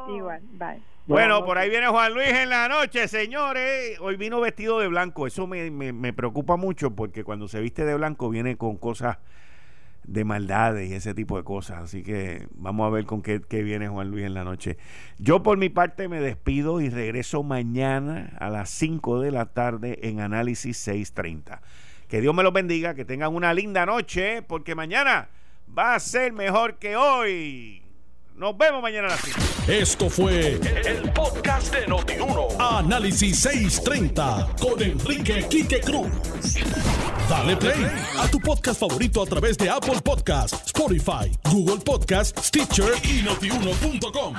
[0.08, 0.80] Igual, bye.
[1.06, 3.98] Bueno, por ahí viene Juan Luis en la noche, señores.
[4.00, 5.26] Hoy vino vestido de blanco.
[5.26, 9.18] Eso me, me, preocupa mucho porque cuando se viste de blanco viene con cosas
[10.04, 11.82] de maldades y ese tipo de cosas.
[11.82, 14.76] Así que vamos a ver con qué, qué, viene Juan Luis en la noche.
[15.18, 19.98] Yo por mi parte me despido y regreso mañana a las 5 de la tarde
[20.02, 21.60] en Análisis 630.
[22.10, 25.28] Que Dios me los bendiga, que tengan una linda noche, porque mañana
[25.78, 27.84] va a ser mejor que hoy.
[28.34, 29.38] Nos vemos mañana a las 5.
[29.68, 32.48] Esto fue el, podcast de Notiuno.
[32.58, 36.10] Análisis 630 con Enrique Quique Cruz.
[37.28, 37.86] Dale play
[38.18, 44.34] a tu podcast favorito a través de Apple Podcasts, Spotify, Google Podcasts, Stitcher y notiuno.com.